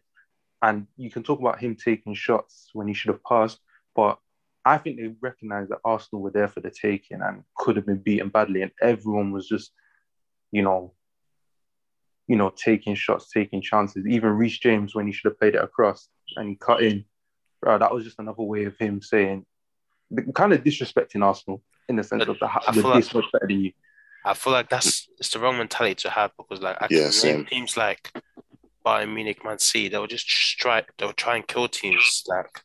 and 0.62 0.87
you 0.97 1.11
can 1.11 1.25
talk 1.25 1.41
about 1.41 1.59
him 1.59 1.77
taking 1.77 2.15
shots 2.15 2.71
when 2.73 2.87
he 2.87 2.95
should 2.95 3.11
have 3.11 3.25
passed, 3.25 3.59
but 3.97 4.19
I 4.65 4.79
think 4.79 4.97
they 4.97 5.12
recognized 5.21 5.71
that 5.71 5.81
Arsenal 5.85 6.23
were 6.23 6.31
there 6.31 6.47
for 6.47 6.61
the 6.61 6.71
taking 6.71 7.21
and 7.21 7.43
could 7.57 7.75
have 7.77 7.87
been 7.87 7.99
beaten 7.99 8.29
badly, 8.29 8.62
and 8.62 8.71
everyone 8.81 9.33
was 9.33 9.49
just, 9.49 9.73
you 10.53 10.62
know, 10.62 10.95
you 12.33 12.39
know, 12.39 12.49
taking 12.57 12.95
shots, 12.95 13.29
taking 13.31 13.61
chances. 13.61 14.07
Even 14.09 14.31
Reece 14.31 14.59
James 14.59 14.95
when 14.95 15.07
he 15.07 15.12
should 15.12 15.29
have 15.31 15.39
played 15.39 15.55
it 15.55 15.62
across 15.62 16.09
and 16.37 16.49
he 16.49 16.55
cut 16.57 16.83
in, 16.83 17.05
bro, 17.61 17.77
that 17.79 17.93
was 17.93 18.05
just 18.05 18.19
another 18.19 18.43
way 18.43 18.65
of 18.65 18.75
him 18.79 19.03
saying, 19.03 19.45
kind 20.35 20.55
of 20.55 20.65
disrespecting 20.65 21.23
Arsenal 21.23 21.62
in 21.91 21.97
the 21.97 22.03
sense 22.03 22.21
But 22.25 22.31
of 22.31 22.39
the, 22.39 22.47
I 22.47 22.73
feel 22.73 22.85
like- 22.85 23.15
much 23.15 23.31
better 23.33 23.47
than 23.47 23.61
you. 23.61 23.73
I 24.25 24.33
feel 24.33 24.53
like 24.55 24.71
that's 24.71 25.09
it's 25.19 25.29
the 25.31 25.41
wrong 25.41 25.59
mentality 25.59 25.97
to 26.05 26.11
have 26.11 26.31
because 26.39 26.62
like 26.62 26.81
I 26.81 26.87
Yeah, 26.91 27.03
can 27.03 27.12
same. 27.12 27.37
name 27.39 27.47
teams 27.47 27.77
like 27.77 28.11
Bayern 28.87 29.12
Munich, 29.15 29.45
Man 29.45 29.59
City, 29.59 29.89
they 29.89 29.99
will 29.99 30.07
just 30.07 30.27
strike, 30.31 30.89
they 30.97 31.05
will 31.05 31.12
try 31.12 31.37
and 31.37 31.47
kill 31.47 31.69
teams 31.69 32.23
like, 32.29 32.62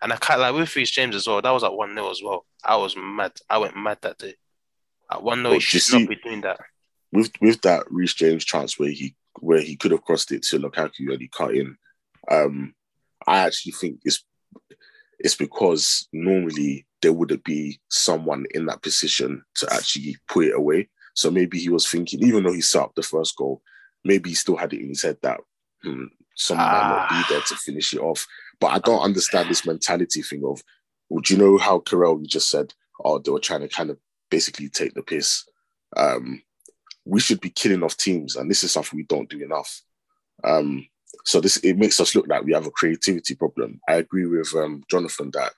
and 0.00 0.12
I 0.12 0.16
can't 0.16 0.38
like 0.38 0.54
with 0.54 0.76
Reece 0.76 0.90
James 0.92 1.16
as 1.16 1.26
well. 1.26 1.42
That 1.42 1.50
was 1.50 1.64
at 1.64 1.72
one 1.72 1.94
0 1.94 2.08
as 2.10 2.20
well. 2.22 2.44
I 2.62 2.76
was 2.76 2.94
mad. 2.96 3.32
I 3.50 3.58
went 3.58 3.74
mad 3.76 3.98
that 4.02 4.18
day. 4.18 4.34
At 5.10 5.22
one 5.24 5.38
0 5.38 5.44
Well, 5.50 5.52
he 5.54 5.58
do 5.58 5.64
you 5.76 5.80
should 5.80 5.92
not 5.94 6.00
see- 6.02 6.06
be 6.06 6.16
doing 6.22 6.42
that. 6.42 6.60
With 7.12 7.30
with 7.40 7.60
that 7.62 7.84
Reece 7.90 8.14
James 8.14 8.44
chance 8.44 8.78
where 8.78 8.90
he 8.90 9.14
where 9.40 9.60
he 9.60 9.76
could 9.76 9.92
have 9.92 10.02
crossed 10.04 10.32
it 10.32 10.42
to 10.42 10.58
Lukaku 10.58 11.12
and 11.12 11.20
he 11.20 11.28
cut 11.28 11.54
in. 11.54 11.76
Um, 12.30 12.74
I 13.26 13.38
actually 13.38 13.72
think 13.72 14.00
it's 14.04 14.24
it's 15.18 15.36
because 15.36 16.08
normally 16.12 16.86
there 17.02 17.12
wouldn't 17.12 17.44
be 17.44 17.80
someone 17.88 18.46
in 18.52 18.66
that 18.66 18.82
position 18.82 19.42
to 19.56 19.72
actually 19.72 20.16
put 20.28 20.46
it 20.46 20.56
away. 20.56 20.88
So 21.14 21.30
maybe 21.30 21.58
he 21.58 21.68
was 21.68 21.88
thinking, 21.88 22.22
even 22.22 22.44
though 22.44 22.52
he 22.52 22.60
set 22.60 22.82
up 22.82 22.94
the 22.94 23.02
first 23.02 23.36
goal, 23.36 23.62
maybe 24.04 24.30
he 24.30 24.34
still 24.36 24.56
had 24.56 24.72
it 24.72 24.80
in 24.80 24.88
his 24.88 25.02
head 25.02 25.18
that 25.22 25.40
hmm, 25.82 26.04
someone 26.36 26.66
might 26.66 26.88
not 26.88 27.08
Ah. 27.10 27.26
be 27.28 27.34
there 27.34 27.42
to 27.42 27.56
finish 27.56 27.92
it 27.92 28.00
off. 28.00 28.26
But 28.60 28.68
I 28.68 28.78
don't 28.78 29.02
understand 29.02 29.48
this 29.48 29.66
mentality 29.66 30.22
thing 30.22 30.42
of, 30.44 30.62
would 31.08 31.30
you 31.30 31.36
know 31.36 31.58
how 31.58 31.80
Carell 31.80 32.24
just 32.26 32.50
said, 32.50 32.74
oh, 33.04 33.18
they 33.18 33.30
were 33.30 33.40
trying 33.40 33.60
to 33.60 33.68
kind 33.68 33.90
of 33.90 33.98
basically 34.30 34.68
take 34.68 34.94
the 34.94 35.02
piss. 35.02 35.44
Um, 35.96 36.42
we 37.08 37.20
should 37.20 37.40
be 37.40 37.48
killing 37.50 37.82
off 37.82 37.96
teams, 37.96 38.36
and 38.36 38.50
this 38.50 38.62
is 38.62 38.72
something 38.72 38.96
we 38.96 39.04
don't 39.04 39.30
do 39.30 39.42
enough. 39.42 39.80
Um, 40.44 40.86
so 41.24 41.40
this 41.40 41.56
it 41.58 41.78
makes 41.78 41.98
us 42.00 42.14
look 42.14 42.28
like 42.28 42.44
we 42.44 42.52
have 42.52 42.66
a 42.66 42.70
creativity 42.70 43.34
problem. 43.34 43.80
I 43.88 43.94
agree 43.94 44.26
with 44.26 44.54
um, 44.54 44.84
Jonathan 44.90 45.30
that 45.32 45.52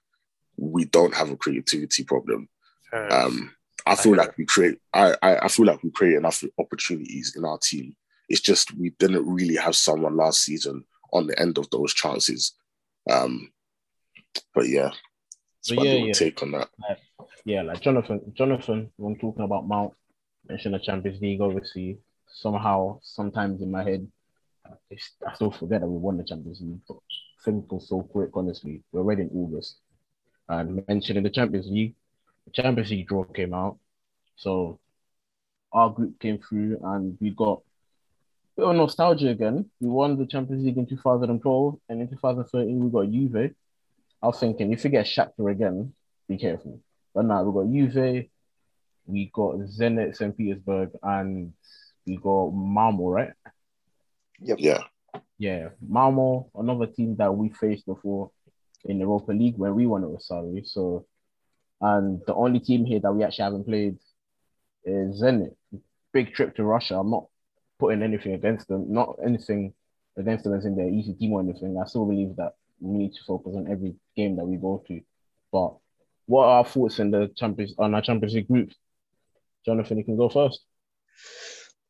we 0.57 0.85
don't 0.85 1.15
have 1.15 1.31
a 1.31 1.37
creativity 1.37 2.05
problem. 2.05 2.49
Um, 2.93 3.53
I 3.85 3.97
feel 3.97 4.13
hear 4.13 4.23
like 4.23 4.39
we 4.39 4.47
create. 4.47 4.79
I, 4.95 5.17
I 5.23 5.39
I 5.39 5.49
feel 5.49 5.67
like 5.67 5.83
we 5.83 5.91
create 5.91 6.17
enough 6.17 6.43
opportunities 6.59 7.35
in 7.37 7.45
our 7.45 7.59
team. 7.59 7.97
It's 8.29 8.41
just 8.41 8.73
we 8.77 8.91
didn't 8.91 9.27
really 9.27 9.57
have 9.57 9.75
someone 9.75 10.17
last 10.17 10.43
season 10.43 10.85
on 11.13 11.27
the 11.27 11.39
end 11.41 11.59
of 11.59 11.69
those 11.71 11.93
chances. 11.93 12.53
Um, 13.11 13.51
but 14.55 14.69
yeah, 14.69 14.91
that's 15.59 15.71
But 15.71 15.79
my 15.79 15.83
yeah, 15.85 16.05
yeah. 16.07 16.13
take 16.13 16.43
on 16.43 16.53
that. 16.53 16.69
yeah, 17.45 17.63
like 17.63 17.81
Jonathan, 17.81 18.33
Jonathan, 18.35 18.91
when 18.97 19.17
talking 19.17 19.45
about 19.45 19.67
Mount, 19.67 19.95
mentioned 20.51 20.75
the 20.75 20.81
Champions 20.81 21.21
League, 21.21 21.41
obviously, 21.41 21.99
somehow, 22.27 22.99
sometimes 23.03 23.63
in 23.63 23.71
my 23.71 23.85
head, 23.85 24.07
I 24.67 25.35
still 25.35 25.51
forget 25.51 25.81
that 25.81 25.87
we 25.87 25.99
won 25.99 26.17
the 26.17 26.25
Champions 26.25 26.61
League. 26.61 26.81
But 26.89 26.99
things 27.45 27.65
go 27.69 27.79
so 27.79 28.03
quick, 28.03 28.31
honestly. 28.35 28.83
We're 28.93 29.01
already 29.01 29.23
in 29.23 29.31
August. 29.35 29.77
And 30.49 30.83
mentioning 30.89 31.23
the 31.23 31.31
Champions 31.31 31.69
League, 31.69 31.95
the 32.47 32.63
Champions 32.63 32.91
League 32.91 33.07
draw 33.07 33.25
came 33.25 33.55
out. 33.55 33.79
So 34.37 34.79
our 35.73 35.91
group 35.91 36.19
came 36.19 36.39
through 36.39 36.81
and 36.83 37.17
we 37.21 37.31
got 37.31 37.61
a 38.57 38.61
bit 38.61 38.69
of 38.69 38.77
nostalgia 38.77 39.29
again. 39.29 39.71
We 39.81 39.89
won 39.89 40.19
the 40.19 40.27
Champions 40.27 40.65
League 40.65 40.79
in 40.79 40.87
2012 40.87 41.79
and 41.89 42.01
in 42.01 42.09
2013 42.09 42.85
we 42.85 42.91
got 42.91 43.13
Juve. 43.13 43.55
I 44.23 44.27
was 44.27 44.41
thinking, 44.41 44.73
if 44.73 44.85
you 44.85 44.91
get 44.91 45.07
Shakhtar 45.07 45.51
again, 45.51 45.93
be 46.29 46.37
careful. 46.37 46.81
But 47.15 47.25
now 47.25 47.43
we 47.45 47.53
got 47.53 47.73
Juve, 47.73 48.27
we 49.07 49.31
got 49.33 49.57
Zenit 49.57 50.17
St. 50.17 50.37
Petersburg, 50.37 50.91
and 51.03 51.53
we 52.07 52.17
got 52.17 52.51
Malmo, 52.51 53.09
right? 53.09 53.33
Yep. 54.41 54.59
Yeah, 54.61 54.83
Yeah, 55.39 55.69
Malmo, 55.87 56.51
another 56.55 56.87
team 56.87 57.17
that 57.17 57.35
we 57.35 57.51
faced 57.51 57.87
before 57.87 58.31
in 58.85 58.99
the 58.99 59.05
Europa 59.05 59.33
League 59.33 59.59
when 59.59 59.75
we 59.75 59.87
won 59.87 60.05
it 60.05 60.11
with 60.11 60.27
Sarri. 60.27 60.67
So, 60.67 61.07
and 61.81 62.21
the 62.27 62.35
only 62.35 62.61
team 62.61 62.85
here 62.85 63.01
that 63.01 63.13
we 63.13 63.25
actually 63.25 63.45
haven't 63.45 63.65
played 63.65 63.99
is 64.85 65.23
Zenit. 65.23 65.55
Big 66.13 66.33
trip 66.33 66.57
to 66.57 66.65
Russia. 66.65 66.99
I'm 66.99 67.11
not 67.11 67.27
putting 67.79 68.03
anything 68.03 68.35
against 68.35 68.69
them, 68.69 68.93
not 68.93 69.17
anything 69.25 69.75
against 70.17 70.45
them 70.45 70.55
as 70.55 70.65
in 70.65 70.77
their 70.77 70.89
easy 70.89 71.15
team 71.15 71.33
or 71.33 71.41
anything. 71.41 71.79
I 71.81 71.87
still 71.87 72.07
believe 72.07 72.37
that 72.37 72.55
we 72.81 72.99
need 72.99 73.15
to 73.15 73.25
focus 73.27 73.55
on 73.57 73.71
every 73.71 73.95
game 74.17 74.37
that 74.37 74.45
we 74.45 74.57
go 74.57 74.83
to. 74.89 75.01
But 75.53 75.75
what 76.27 76.45
are 76.45 76.59
our 76.59 76.65
thoughts 76.65 76.99
in 76.99 77.11
the 77.11 77.31
Champions 77.37 77.75
on 77.79 77.95
our 77.95 78.03
Champions 78.03 78.35
League 78.35 78.49
group? 78.49 78.71
Jonathan, 79.65 79.99
you 79.99 80.05
can 80.05 80.17
go 80.17 80.29
first. 80.29 80.61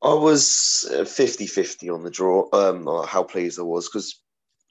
I 0.03 0.15
was 0.15 0.91
uh, 0.91 1.03
50-50 1.03 1.95
on 1.95 2.03
the 2.03 2.11
draw, 2.11 2.49
um, 2.53 2.87
how 3.07 3.23
pleased 3.23 3.59
I 3.59 3.63
was 3.63 3.89
because 3.89 4.21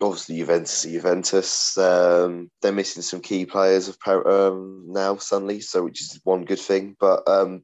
obviously 0.01 0.37
Juventus 0.37 0.83
Juventus. 0.83 1.77
Um, 1.77 2.49
they're 2.61 2.71
missing 2.71 3.03
some 3.03 3.21
key 3.21 3.45
players 3.45 3.87
of 3.89 3.97
um, 4.25 4.85
now 4.87 5.17
suddenly, 5.17 5.61
so 5.61 5.83
which 5.83 6.01
is 6.01 6.19
one 6.23 6.45
good 6.45 6.59
thing. 6.59 6.95
But 6.99 7.27
um, 7.27 7.63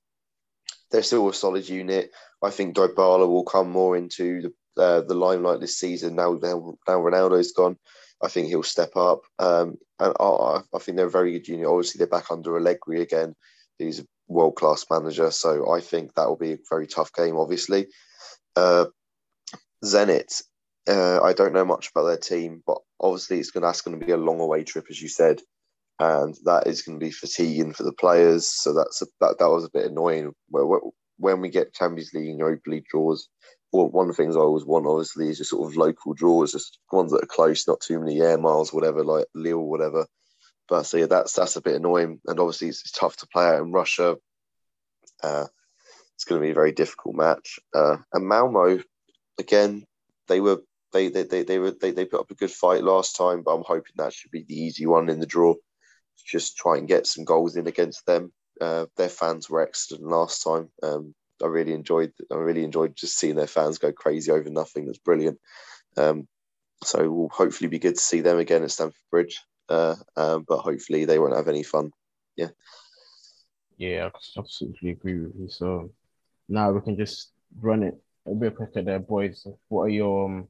they're 0.92 1.04
still 1.04 1.28
a 1.30 1.34
solid 1.34 1.68
unit. 1.68 2.12
I 2.44 2.50
think 2.50 2.76
Dybala 2.76 3.28
will 3.28 3.46
come 3.46 3.70
more 3.72 3.98
into 3.98 4.42
the 4.42 4.54
uh, 4.78 5.02
the 5.02 5.14
limelight 5.14 5.62
this 5.62 5.80
season. 5.80 6.16
Now, 6.16 6.34
now, 6.34 6.76
now 6.88 7.00
Ronaldo's 7.00 7.54
gone. 7.54 7.78
I 8.22 8.28
think 8.28 8.48
he'll 8.48 8.64
step 8.64 8.96
up. 8.96 9.22
Um, 9.40 9.78
and 10.00 10.14
I, 10.20 10.62
I 10.74 10.80
think 10.80 10.98
they're 10.98 11.08
a 11.08 11.12
very 11.12 11.32
good 11.32 11.48
unit. 11.48 11.66
Obviously, 11.66 12.00
they're 12.00 12.08
back 12.08 12.30
under 12.30 12.58
Allegri 12.58 13.02
again. 13.02 13.36
He's 13.78 14.00
a 14.00 14.06
world 14.28 14.56
class 14.56 14.86
manager, 14.90 15.32
so 15.32 15.72
I 15.72 15.82
think 15.82 16.14
that 16.14 16.28
will 16.28 16.38
be 16.38 16.54
a 16.54 16.58
very 16.70 16.88
tough 16.88 17.12
game. 17.14 17.38
Obviously, 17.38 17.88
uh, 18.56 18.86
Zenit. 19.84 20.42
Uh, 20.88 21.20
I 21.24 21.34
don't 21.34 21.54
know 21.54 21.66
much 21.66 21.90
about 21.90 22.06
their 22.06 22.18
team, 22.18 22.62
but 22.68 22.78
obviously 23.00 23.40
it's 23.40 23.50
gonna, 23.50 23.66
that's 23.66 23.82
going 23.82 24.00
to 24.00 24.06
be 24.06 24.12
a 24.12 24.18
long 24.18 24.40
away 24.40 24.64
trip, 24.64 24.86
as 24.90 25.02
you 25.02 25.10
said, 25.10 25.42
and 26.00 26.38
that 26.44 26.68
is 26.68 26.84
going 26.84 27.00
to 27.00 27.04
be 27.04 27.12
fatiguing 27.12 27.74
for 27.74 27.82
the 27.82 27.92
players. 27.94 28.48
So 28.48 28.72
that's 28.74 29.02
a, 29.02 29.08
that 29.20 29.40
that 29.40 29.50
was 29.50 29.66
a 29.66 29.72
bit 29.72 29.88
annoying. 29.90 30.34
When 31.18 31.42
we 31.42 31.50
get 31.50 31.74
Champions 31.74 32.12
League 32.14 32.30
and 32.30 32.38
Europa 32.38 32.70
League 32.70 32.86
draws, 32.86 33.28
well, 33.72 33.90
one 33.90 34.10
of 34.10 34.16
the 34.16 34.22
things 34.22 34.36
I 34.36 34.42
always 34.42 34.66
want, 34.66 34.86
obviously, 34.86 35.30
is 35.30 35.40
just 35.40 35.50
sort 35.50 35.70
of 35.70 35.76
local 35.76 36.14
draws, 36.14 36.52
just 36.52 36.78
ones 36.92 37.12
that 37.12 37.24
are 37.24 37.28
close, 37.28 37.68
not 37.68 37.82
too 37.82 38.00
many 38.00 38.22
air 38.22 38.38
miles, 38.38 38.72
whatever, 38.72 39.04
like 39.04 39.26
Lille, 39.34 39.66
whatever. 39.66 40.06
But 40.68 40.84
so 40.84 40.98
yeah, 40.98 41.06
that's 41.06 41.34
that's 41.34 41.56
a 41.56 41.62
bit 41.62 41.76
annoying, 41.76 42.20
and 42.26 42.40
obviously 42.40 42.70
it's, 42.70 42.82
it's 42.82 42.92
tough 42.92 43.16
to 43.18 43.28
play 43.28 43.46
out 43.46 43.62
in 43.62 43.72
Russia. 43.72 44.18
Uh, 45.22 45.46
it's 46.16 46.24
going 46.24 46.42
to 46.42 46.46
be 46.46 46.52
a 46.52 46.56
very 46.56 46.72
difficult 46.72 47.16
match. 47.16 47.60
Uh, 47.74 47.98
and 48.14 48.28
Malmo, 48.28 48.80
again, 49.38 49.86
they 50.28 50.40
were 50.40 50.62
they 50.94 51.10
they 51.10 51.24
they 51.24 51.44
they 51.44 51.60
were 51.60 51.72
they, 51.72 51.92
they 51.92 52.06
put 52.06 52.22
up 52.22 52.32
a 52.32 52.36
good 52.36 52.52
fight 52.52 52.84
last 52.84 53.16
time, 53.16 53.44
but 53.44 53.56
I'm 53.56 53.64
hoping 53.66 53.94
that 53.98 54.14
should 54.14 54.32
be 54.32 54.44
the 54.44 54.60
easy 54.60 54.86
one 54.86 55.10
in 55.10 55.20
the 55.20 55.26
draw. 55.26 55.54
Just 56.26 56.58
try 56.58 56.78
and 56.78 56.88
get 56.88 57.06
some 57.06 57.26
goals 57.26 57.56
in 57.56 57.68
against 57.68 58.06
them. 58.06 58.32
Uh, 58.60 58.86
their 58.96 59.10
fans 59.10 59.50
were 59.50 59.62
excellent 59.62 60.06
last 60.06 60.44
time. 60.44 60.70
Um, 60.82 61.14
I 61.44 61.48
really 61.48 61.74
enjoyed. 61.74 62.14
I 62.32 62.36
really 62.36 62.64
enjoyed 62.64 62.96
just 62.96 63.20
seeing 63.20 63.36
their 63.36 63.48
fans 63.48 63.78
go 63.78 63.92
crazy 63.92 64.32
over 64.32 64.50
nothing. 64.50 64.86
That's 64.86 64.98
brilliant. 64.98 65.40
Um, 65.98 66.28
so 66.84 67.10
we'll 67.12 67.30
hopefully 67.30 67.68
be 67.68 67.80
good 67.80 67.96
to 67.96 68.02
see 68.02 68.22
them 68.22 68.40
again 68.40 68.64
at 68.64 68.72
Stamford 68.72 68.96
Bridge. 69.12 69.42
Uh, 69.68 69.96
um, 70.16 70.46
but 70.48 70.60
hopefully 70.60 71.06
they 71.06 71.20
won't 71.20 71.36
have 71.36 71.48
any 71.48 71.64
fun. 71.64 71.92
Yeah. 72.36 72.50
Yeah, 73.78 74.10
I 74.14 74.40
absolutely 74.40 74.92
agree 74.92 75.20
with 75.20 75.34
you. 75.38 75.50
So 75.50 75.92
now 76.48 76.72
we 76.72 76.82
can 76.82 76.98
just 76.98 77.32
run 77.60 77.84
it 77.84 77.96
a 78.26 78.34
bit 78.34 78.56
quicker 78.56 78.82
there, 78.82 79.00
boys. 79.00 79.46
What 79.68 79.84
are 79.84 79.90
your 79.90 80.26
um, 80.26 80.48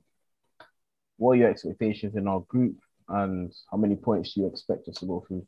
what 1.17 1.31
are 1.31 1.35
your 1.35 1.49
expectations 1.49 2.15
in 2.15 2.27
our 2.27 2.41
group, 2.41 2.75
and 3.07 3.53
how 3.71 3.77
many 3.77 3.95
points 3.95 4.33
do 4.33 4.41
you 4.41 4.47
expect 4.47 4.87
us 4.87 4.95
to 4.97 5.05
go 5.05 5.23
through? 5.27 5.45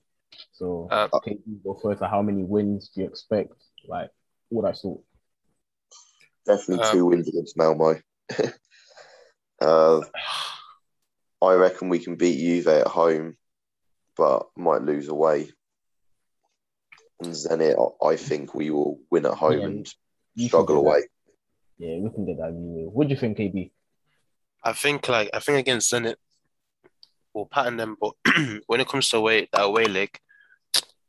So, 0.54 0.88
Uh, 0.92 1.08
okay, 1.14 1.38
you 1.46 1.60
go 1.64 1.74
first. 1.82 2.02
How 2.02 2.22
many 2.22 2.44
wins 2.44 2.90
do 2.90 3.02
you 3.02 3.08
expect? 3.08 3.54
Like 3.88 4.10
all 4.52 4.62
that 4.64 4.78
sort. 4.78 5.02
Definitely 6.46 6.86
Um, 6.86 6.92
two 6.92 7.06
wins 7.06 7.28
against 7.28 7.58
Malmo. 7.58 8.02
uh, 9.62 10.02
I 11.42 11.54
reckon 11.54 11.90
we 11.90 12.00
can 12.00 12.16
beat 12.16 12.40
Juve 12.40 12.68
at 12.68 12.88
home, 12.88 13.38
but 14.18 14.48
might 14.58 14.82
lose 14.82 15.08
away. 15.08 15.50
And 17.22 17.34
Zenit, 17.34 17.76
I 18.04 18.08
I 18.10 18.16
think 18.16 18.54
we 18.54 18.70
will 18.70 19.00
win 19.10 19.26
at 19.26 19.34
home 19.34 19.60
Yeah, 19.60 19.66
and 19.66 19.94
struggle 20.38 20.66
can 20.68 20.76
do 20.76 20.82
that. 20.84 20.88
away. 20.90 21.02
Yeah, 21.80 22.00
we 22.00 22.10
can 22.12 22.26
get 22.26 22.38
that. 22.38 22.48
Anyway. 22.50 22.90
What 22.92 23.08
do 23.08 23.14
you 23.14 23.20
think, 23.20 23.38
KB? 23.38 23.72
I 24.64 24.74
think 24.74 25.08
like 25.08 25.30
I 25.34 25.40
think 25.40 25.60
against 25.60 25.92
Zenit, 25.92 26.16
we'll 27.34 27.46
pattern 27.46 27.78
them, 27.78 27.98
but 28.00 28.14
when 28.68 28.80
it 28.82 28.88
comes 28.88 29.10
to 29.10 29.18
away 29.18 29.48
that 29.54 29.62
away 29.64 29.86
leg, 29.86 30.10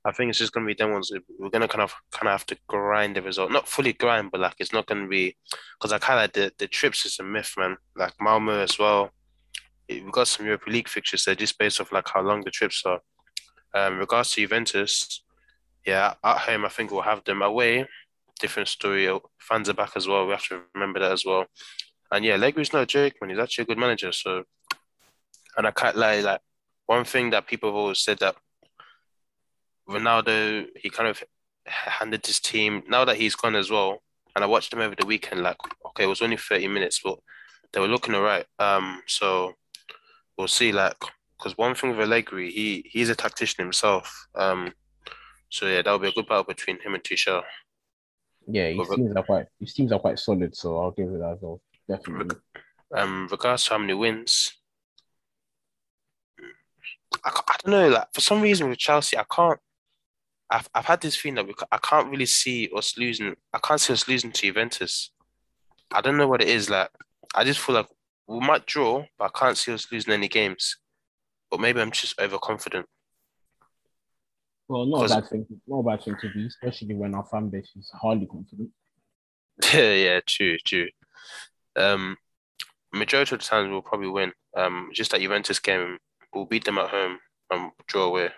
I 0.05 0.13
think 0.13 0.31
it's 0.31 0.39
just 0.39 0.53
gonna 0.53 0.67
be 0.67 0.75
them 0.75 0.93
ones. 0.93 1.11
We're 1.39 1.51
gonna 1.51 1.69
kind 1.69 1.83
of 1.83 1.95
kind 2.13 2.29
of 2.29 2.33
have 2.33 2.47
to 2.47 2.57
grind 2.69 3.17
the 3.17 3.23
result, 3.23 3.51
not 3.51 3.69
fully 3.69 3.93
grind, 3.93 4.31
but 4.31 4.41
like 4.41 4.55
it's 4.59 4.73
not 4.73 4.87
gonna 4.87 5.09
be 5.09 5.37
because 5.79 5.93
I 5.93 5.99
kind 5.99 6.25
of 6.25 6.33
the 6.33 6.53
the 6.59 6.69
trips 6.69 7.05
is 7.05 7.19
a 7.19 7.23
myth, 7.25 7.53
man. 7.59 7.77
Like 7.97 8.15
Malmo 8.21 8.61
as 8.61 8.79
well. 8.79 9.11
We 9.89 10.01
got 10.11 10.29
some 10.29 10.47
Europa 10.47 10.71
League 10.71 10.89
fixtures 10.89 11.25
there 11.25 11.35
just 11.35 11.59
based 11.59 11.81
off 11.81 11.93
like 11.93 12.09
how 12.09 12.23
long 12.23 12.43
the 12.43 12.51
trips 12.51 12.83
are. 12.85 13.01
Um, 13.75 13.99
regards 13.99 14.33
to 14.33 14.41
Juventus, 14.41 15.23
yeah, 15.87 16.15
at 16.23 16.39
home 16.39 16.65
I 16.65 16.69
think 16.69 16.91
we'll 16.91 17.03
have 17.03 17.25
them 17.25 17.43
away. 17.43 17.87
Different 18.41 18.69
story. 18.69 19.09
Fans 19.39 19.69
are 19.69 19.75
back 19.75 19.93
as 19.97 20.07
well. 20.07 20.27
We 20.27 20.33
have 20.33 20.45
to 20.49 20.61
remember 20.75 21.01
that 21.01 21.13
as 21.13 21.25
well. 21.25 21.47
And 22.11 22.25
yeah, 22.25 22.37
Allegri's 22.37 22.73
no 22.73 22.85
joke, 22.85 23.15
man. 23.21 23.31
He's 23.31 23.39
actually 23.39 23.63
a 23.63 23.67
good 23.67 23.79
manager. 23.79 24.13
So, 24.13 24.45
and 25.57 25.67
I 25.67 25.71
can't 25.71 25.97
lie, 25.97 26.21
like 26.21 26.41
one 26.87 27.05
thing 27.05 27.31
that 27.31 27.47
people 27.47 27.69
have 27.69 27.77
always 27.77 27.99
said 27.99 28.19
that 28.21 28.37
Ronaldo, 29.89 30.67
he 30.77 30.91
kind 30.91 31.09
of 31.09 31.23
handed 31.67 32.25
his 32.27 32.41
team 32.41 32.83
now 32.89 33.05
that 33.05 33.17
he's 33.17 33.35
gone 33.35 33.57
as 33.57 33.71
well. 33.71 34.03
And 34.35 34.45
I 34.45 34.47
watched 34.47 34.73
him 34.73 34.81
over 34.81 34.95
the 34.95 35.07
weekend. 35.07 35.43
Like, 35.43 35.57
okay, 35.87 36.05
it 36.05 36.09
was 36.09 36.23
only 36.23 36.37
thirty 36.37 36.69
minutes, 36.69 37.01
but 37.03 37.19
they 37.73 37.81
were 37.81 37.89
looking 37.89 38.15
alright. 38.15 38.47
Um, 38.59 39.03
so 39.07 39.55
we'll 40.39 40.49
see. 40.49 40.73
Like, 40.73 40.95
because 41.37 41.59
one 41.59 41.75
thing 41.75 41.91
with 41.91 42.01
Allegri, 42.01 42.51
he 42.51 42.89
he's 42.91 43.11
a 43.11 43.15
tactician 43.15 43.65
himself. 43.65 44.29
Um, 44.35 44.73
so 45.51 45.67
yeah, 45.67 45.83
that'll 45.83 45.99
be 45.99 46.09
a 46.09 46.13
good 46.13 46.29
battle 46.29 46.45
between 46.45 46.81
him 46.81 46.95
and 46.95 47.03
Tuchel. 47.03 47.43
Yeah, 48.47 48.69
his 48.69 48.79
Well, 48.79 48.97
teams 48.97 49.17
are 49.17 49.23
quite 49.23 49.47
his 49.61 49.75
teams 49.75 49.93
are 49.93 49.99
quite 49.99 50.19
solid, 50.19 50.57
so 50.57 50.79
I'll 50.79 50.91
give 50.93 51.09
it 51.09 51.19
that 51.19 51.33
as 51.35 51.39
well. 51.43 51.61
Definitely. 51.89 52.37
Um, 52.95 53.29
regards 53.31 53.65
to 53.65 53.71
how 53.71 53.79
many 53.79 53.95
wins, 53.95 54.55
I, 57.25 57.31
I 57.49 57.57
don't 57.63 57.73
know. 57.73 57.89
Like 57.89 58.09
for 58.15 58.21
some 58.21 58.41
reason 58.41 58.69
with 58.69 58.79
Chelsea, 58.79 59.19
I 59.19 59.25
can't. 59.31 59.59
I've 60.51 60.69
I've 60.75 60.87
had 60.87 61.03
this 61.03 61.17
feeling 61.17 61.37
that 61.37 61.47
we, 61.47 61.55
I 61.71 61.79
can't 61.79 62.11
really 62.11 62.27
see 62.27 62.71
us 62.75 62.97
losing. 62.97 63.35
I 63.53 63.59
can't 63.59 63.81
see 63.81 63.93
us 63.93 64.09
losing 64.09 64.33
to 64.33 64.43
Juventus. 64.43 65.11
I 65.93 66.01
don't 66.01 66.17
know 66.17 66.29
what 66.29 66.43
it 66.43 66.49
is. 66.49 66.71
Like 66.71 66.91
I 67.35 67.45
just 67.45 67.61
feel 67.61 67.75
like 67.77 67.89
we 68.29 68.41
might 68.41 68.67
draw, 68.67 69.05
but 69.19 69.33
I 69.35 69.39
can't 69.39 69.57
see 69.57 69.73
us 69.73 69.91
losing 69.91 70.13
any 70.13 70.29
games. 70.29 70.77
But 71.51 71.61
maybe 71.61 71.81
I'm 71.81 71.91
just 71.91 72.21
overconfident. 72.21 72.87
Well, 74.69 74.85
not 74.85 75.11
a 75.11 75.15
bad 75.15 75.31
thing. 75.31 75.47
Not 75.67 75.79
a 75.79 75.83
bad 75.83 76.05
thing 76.05 76.17
to 76.21 76.31
be, 76.31 76.47
especially 76.47 76.95
when 76.95 77.15
our 77.15 77.25
fan 77.25 77.49
base 77.49 77.71
is 77.75 77.91
hardly 77.99 78.27
confident. 78.27 78.69
yeah, 79.73 79.95
yeah, 79.95 80.21
true, 80.27 80.59
true. 80.59 80.89
Um, 81.75 82.17
majority 82.93 83.35
of 83.35 83.41
the 83.41 83.47
times 83.47 83.71
we'll 83.71 83.81
probably 83.81 84.09
win. 84.09 84.33
Um, 84.55 84.91
just 84.93 85.11
that 85.13 85.23
Juventus 85.23 85.59
game, 85.59 85.97
we'll 86.35 86.45
beat 86.45 86.67
them 86.67 86.79
at 86.79 86.91
home 86.91 87.19
and 87.51 87.73
draw 87.87 88.05
away. 88.05 88.29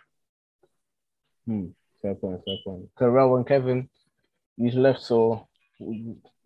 Hmm. 1.46 1.66
Fair 2.00 2.14
point. 2.14 2.40
Fair 2.44 2.56
point. 2.64 2.88
Carell 2.96 3.36
and 3.36 3.46
Kevin, 3.46 3.88
you 4.56 4.70
left. 4.70 5.02
So, 5.02 5.48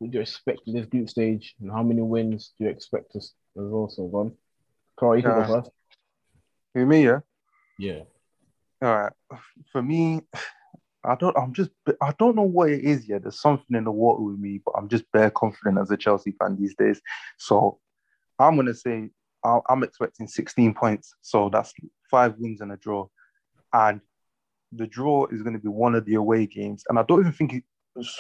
would 0.05 0.13
you, 0.13 0.19
you 0.19 0.23
expect 0.23 0.61
this 0.67 0.87
group 0.87 1.09
stage, 1.09 1.55
and 1.61 1.71
how 1.71 1.83
many 1.83 2.03
wins 2.03 2.53
do 2.59 2.65
you 2.65 2.71
expect 2.71 3.17
us 3.17 3.33
as 3.57 3.73
also 3.73 4.07
gone? 4.07 4.33
Carl, 4.99 5.17
you 5.17 5.23
can 5.23 5.33
Uh, 5.33 5.47
go 5.47 5.55
first. 5.55 5.71
Who 6.75 6.87
me? 6.87 7.05
Yeah. 7.05 7.21
Yeah. 7.79 8.03
All 8.83 8.97
right. 8.99 9.13
For 9.73 9.83
me, 9.83 10.21
I 11.05 11.15
don't. 11.15 11.37
I'm 11.37 11.53
just. 11.53 11.71
I 12.01 12.13
don't 12.19 12.37
know 12.37 12.43
what 12.43 12.71
it 12.71 12.85
is 12.85 13.09
yet. 13.09 13.23
There's 13.23 13.41
something 13.41 13.77
in 13.77 13.85
the 13.85 13.93
water 13.93 14.23
with 14.23 14.39
me, 14.39 14.61
but 14.65 14.73
I'm 14.77 14.89
just 14.89 15.11
bare 15.13 15.31
confident 15.31 15.79
as 15.79 15.91
a 15.91 15.97
Chelsea 15.97 16.35
fan 16.39 16.57
these 16.57 16.75
days. 16.77 17.01
So 17.39 17.79
I'm 18.39 18.57
gonna 18.57 18.75
say 18.75 19.11
I- 19.45 19.61
I'm 19.69 19.83
expecting 19.83 20.27
16 20.27 20.75
points. 20.75 21.15
So 21.21 21.49
that's 21.49 21.73
five 22.11 22.37
wins 22.39 22.61
and 22.61 22.73
a 22.73 22.77
draw, 22.77 23.09
and 23.73 24.01
the 24.73 24.87
draw 24.87 25.27
is 25.27 25.43
going 25.43 25.53
to 25.53 25.61
be 25.63 25.69
one 25.69 25.95
of 25.95 26.05
the 26.05 26.15
away 26.15 26.47
games. 26.47 26.83
And 26.89 26.99
I 26.99 27.03
don't 27.05 27.21
even 27.21 27.33
think 27.33 27.53
it. 27.55 27.65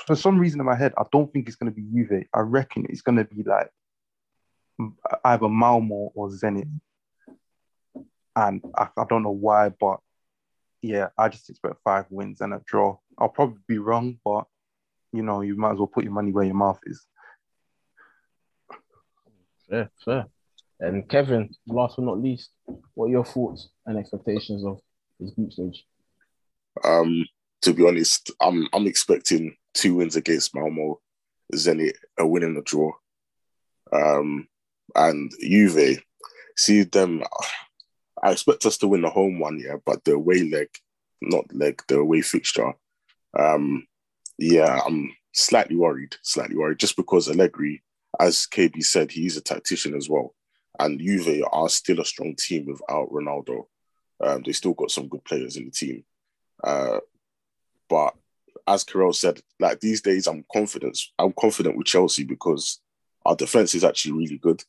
For 0.06 0.14
some 0.14 0.38
reason 0.38 0.60
in 0.60 0.66
my 0.66 0.76
head, 0.76 0.92
I 0.96 1.02
don't 1.10 1.32
think 1.32 1.48
it's 1.48 1.56
going 1.56 1.72
to 1.72 1.76
be 1.76 1.82
Juve. 1.82 2.24
I 2.32 2.40
reckon 2.40 2.86
it's 2.88 3.02
going 3.02 3.18
to 3.18 3.24
be 3.24 3.42
like 3.42 3.70
either 5.24 5.48
Malmo 5.48 6.12
or 6.14 6.28
Zenit. 6.28 6.68
And 8.36 8.62
I, 8.76 8.88
I 8.96 9.04
don't 9.08 9.22
know 9.22 9.30
why, 9.30 9.68
but 9.68 9.98
yeah, 10.82 11.08
I 11.16 11.28
just 11.28 11.48
expect 11.50 11.76
five 11.82 12.06
wins 12.10 12.40
and 12.40 12.52
a 12.52 12.60
draw. 12.66 12.98
I'll 13.18 13.28
probably 13.28 13.60
be 13.66 13.78
wrong, 13.78 14.18
but 14.24 14.44
you 15.12 15.22
know, 15.22 15.40
you 15.40 15.56
might 15.56 15.72
as 15.72 15.78
well 15.78 15.86
put 15.86 16.04
your 16.04 16.12
money 16.12 16.32
where 16.32 16.44
your 16.44 16.54
mouth 16.54 16.80
is. 16.84 17.06
Fair. 19.70 19.90
Fair. 20.04 20.26
And 20.80 21.08
Kevin, 21.08 21.50
last 21.66 21.96
but 21.96 22.04
not 22.04 22.20
least, 22.20 22.50
what 22.94 23.06
are 23.06 23.10
your 23.10 23.24
thoughts 23.24 23.68
and 23.86 23.96
expectations 23.96 24.64
of 24.64 24.80
this 25.20 25.30
group 25.30 25.52
stage? 25.52 25.84
Um, 26.82 27.24
to 27.62 27.72
be 27.72 27.86
honest, 27.86 28.32
I'm 28.40 28.68
I'm 28.72 28.86
expecting 28.86 29.56
two 29.74 29.96
wins 29.96 30.16
against 30.16 30.54
Malmo, 30.54 31.00
Zenit 31.52 31.94
a 32.18 32.26
win 32.26 32.44
and 32.44 32.56
a 32.56 32.62
draw. 32.62 32.92
Um, 33.92 34.48
and 34.94 35.32
Juve, 35.40 36.02
see 36.56 36.82
them. 36.84 37.22
I 38.22 38.32
expect 38.32 38.64
us 38.66 38.78
to 38.78 38.88
win 38.88 39.02
the 39.02 39.10
home 39.10 39.38
one, 39.38 39.58
yeah, 39.58 39.76
but 39.84 40.04
the 40.04 40.14
away 40.14 40.42
leg, 40.42 40.68
not 41.20 41.44
leg, 41.54 41.82
the 41.88 41.98
away 41.98 42.22
fixture. 42.22 42.72
Um, 43.38 43.86
yeah, 44.38 44.80
I'm 44.86 45.14
slightly 45.32 45.76
worried, 45.76 46.16
slightly 46.22 46.56
worried, 46.56 46.78
just 46.78 46.96
because 46.96 47.28
Allegri, 47.28 47.82
as 48.18 48.46
KB 48.50 48.82
said, 48.82 49.10
he's 49.10 49.36
a 49.36 49.42
tactician 49.42 49.94
as 49.94 50.08
well, 50.08 50.34
and 50.78 51.00
Juve 51.00 51.42
are 51.52 51.68
still 51.68 52.00
a 52.00 52.04
strong 52.04 52.34
team 52.36 52.66
without 52.66 53.10
Ronaldo. 53.10 53.66
Um, 54.22 54.42
they 54.44 54.52
still 54.52 54.74
got 54.74 54.90
some 54.90 55.08
good 55.08 55.24
players 55.24 55.56
in 55.56 55.66
the 55.66 55.70
team. 55.70 56.04
Uh, 56.62 57.00
but 57.88 58.14
as 58.66 58.84
Carell 58.84 59.14
said, 59.14 59.40
like 59.60 59.80
these 59.80 60.00
days, 60.00 60.26
I'm 60.26 60.44
confident. 60.52 60.98
I'm 61.18 61.32
confident 61.38 61.76
with 61.76 61.86
Chelsea 61.86 62.24
because 62.24 62.80
our 63.26 63.36
defense 63.36 63.74
is 63.74 63.84
actually 63.84 64.12
really 64.12 64.38
good. 64.38 64.62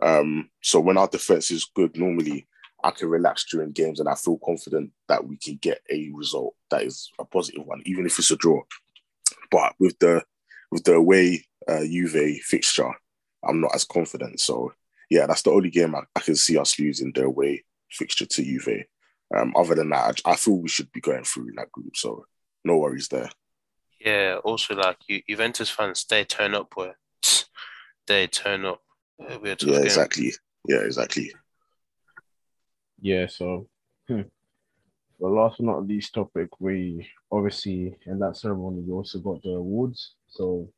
Um, 0.00 0.50
so 0.62 0.80
when 0.80 0.96
our 0.96 1.08
defense 1.08 1.50
is 1.50 1.70
good, 1.74 1.96
normally 1.96 2.46
I 2.82 2.90
can 2.90 3.08
relax 3.08 3.44
during 3.50 3.72
games 3.72 4.00
and 4.00 4.08
I 4.08 4.14
feel 4.14 4.38
confident 4.44 4.92
that 5.08 5.26
we 5.26 5.36
can 5.36 5.56
get 5.56 5.80
a 5.90 6.10
result 6.14 6.54
that 6.70 6.82
is 6.82 7.10
a 7.18 7.24
positive 7.24 7.66
one, 7.66 7.82
even 7.84 8.06
if 8.06 8.18
it's 8.18 8.30
a 8.30 8.36
draw. 8.36 8.62
But 9.50 9.74
with 9.78 9.98
the 9.98 10.22
with 10.70 10.84
the 10.84 10.94
away 10.94 11.46
uh, 11.66 11.80
Juve 11.80 12.38
fixture, 12.42 12.92
I'm 13.46 13.60
not 13.60 13.74
as 13.74 13.84
confident. 13.84 14.40
So 14.40 14.72
yeah, 15.10 15.26
that's 15.26 15.42
the 15.42 15.50
only 15.50 15.70
game 15.70 15.94
I, 15.94 16.02
I 16.14 16.20
can 16.20 16.36
see 16.36 16.56
us 16.58 16.78
losing 16.78 17.12
the 17.12 17.24
away 17.24 17.64
fixture 17.90 18.26
to 18.26 18.42
Juve. 18.42 18.84
Um, 19.34 19.52
other 19.56 19.74
than 19.74 19.90
that, 19.90 20.20
I, 20.24 20.32
I 20.32 20.36
feel 20.36 20.58
we 20.58 20.68
should 20.68 20.92
be 20.92 21.00
going 21.00 21.24
through 21.24 21.48
in 21.48 21.54
that 21.56 21.72
group. 21.72 21.96
So 21.96 22.26
no 22.68 22.76
worries 22.76 23.08
there. 23.08 23.30
Yeah, 24.00 24.36
also 24.44 24.74
like 24.76 24.98
Ju- 25.08 25.22
Juventus 25.28 25.70
fans, 25.70 26.04
they 26.08 26.24
turn 26.24 26.54
up, 26.54 26.72
where 26.76 26.96
They 28.06 28.26
turn 28.26 28.64
up. 28.64 28.80
It'll 29.18 29.40
be 29.40 29.50
a 29.50 29.56
tough 29.56 29.68
Yeah, 29.68 29.74
game. 29.78 29.84
exactly. 29.84 30.32
Yeah, 30.66 30.78
exactly. 30.78 31.32
Yeah, 33.00 33.26
so 33.26 33.68
hmm. 34.06 34.22
the 35.20 35.28
last 35.28 35.58
but 35.58 35.66
not 35.66 35.86
least 35.86 36.14
topic, 36.14 36.48
we 36.60 37.08
obviously 37.30 37.96
in 38.06 38.18
that 38.20 38.36
ceremony 38.36 38.80
we 38.80 38.92
also 38.92 39.18
got 39.18 39.42
the 39.42 39.50
awards. 39.50 40.14
So 40.28 40.70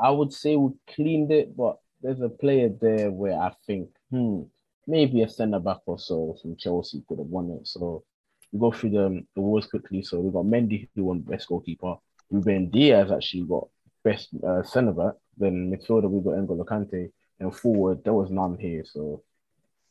I 0.00 0.10
would 0.10 0.32
say 0.32 0.56
we 0.56 0.70
cleaned 0.94 1.32
it, 1.32 1.56
but 1.56 1.78
there's 2.02 2.20
a 2.20 2.28
player 2.28 2.70
there 2.80 3.10
where 3.10 3.38
I 3.38 3.52
think, 3.66 3.88
hmm, 4.10 4.42
maybe 4.86 5.22
a 5.22 5.28
centre 5.28 5.60
back 5.60 5.80
or 5.86 5.98
so 5.98 6.36
from 6.40 6.56
Chelsea 6.56 7.04
could 7.06 7.18
have 7.18 7.26
won 7.26 7.50
it. 7.50 7.66
So 7.66 8.04
we 8.52 8.60
go 8.60 8.70
through 8.70 8.90
the 8.90 9.24
awards 9.36 9.66
quickly. 9.66 10.02
So 10.02 10.20
we've 10.20 10.32
got 10.32 10.44
Mendy 10.44 10.88
who 10.94 11.04
won 11.04 11.20
best 11.20 11.48
goalkeeper. 11.48 11.96
Ruben 12.30 12.70
Dias 12.70 13.10
actually 13.10 13.44
got 13.44 13.68
best 14.04 14.28
uh, 14.46 14.62
centre 14.62 14.92
back. 14.92 15.14
Then 15.36 15.72
midfielder 15.72 16.10
we 16.10 16.20
got 16.20 16.34
N'Golo 16.34 16.64
Kante, 16.64 17.10
and 17.40 17.54
forward 17.54 18.04
there 18.04 18.12
was 18.12 18.30
none 18.30 18.58
here. 18.58 18.84
So 18.84 19.22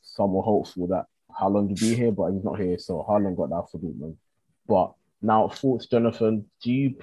some 0.01 0.33
were 0.33 0.43
hopeful 0.43 0.87
that 0.87 1.05
Haaland 1.39 1.69
would 1.69 1.79
be 1.79 1.95
here, 1.95 2.11
but 2.11 2.31
he's 2.31 2.43
not 2.43 2.59
here. 2.59 2.77
So 2.77 3.05
Haaland 3.07 3.37
got 3.37 3.49
that 3.49 3.69
for 3.71 3.79
Dortmund. 3.79 4.15
But 4.67 4.93
now 5.21 5.49
thoughts, 5.49 5.87
Jonathan. 5.87 6.45
Do 6.63 6.71
you 6.71 6.95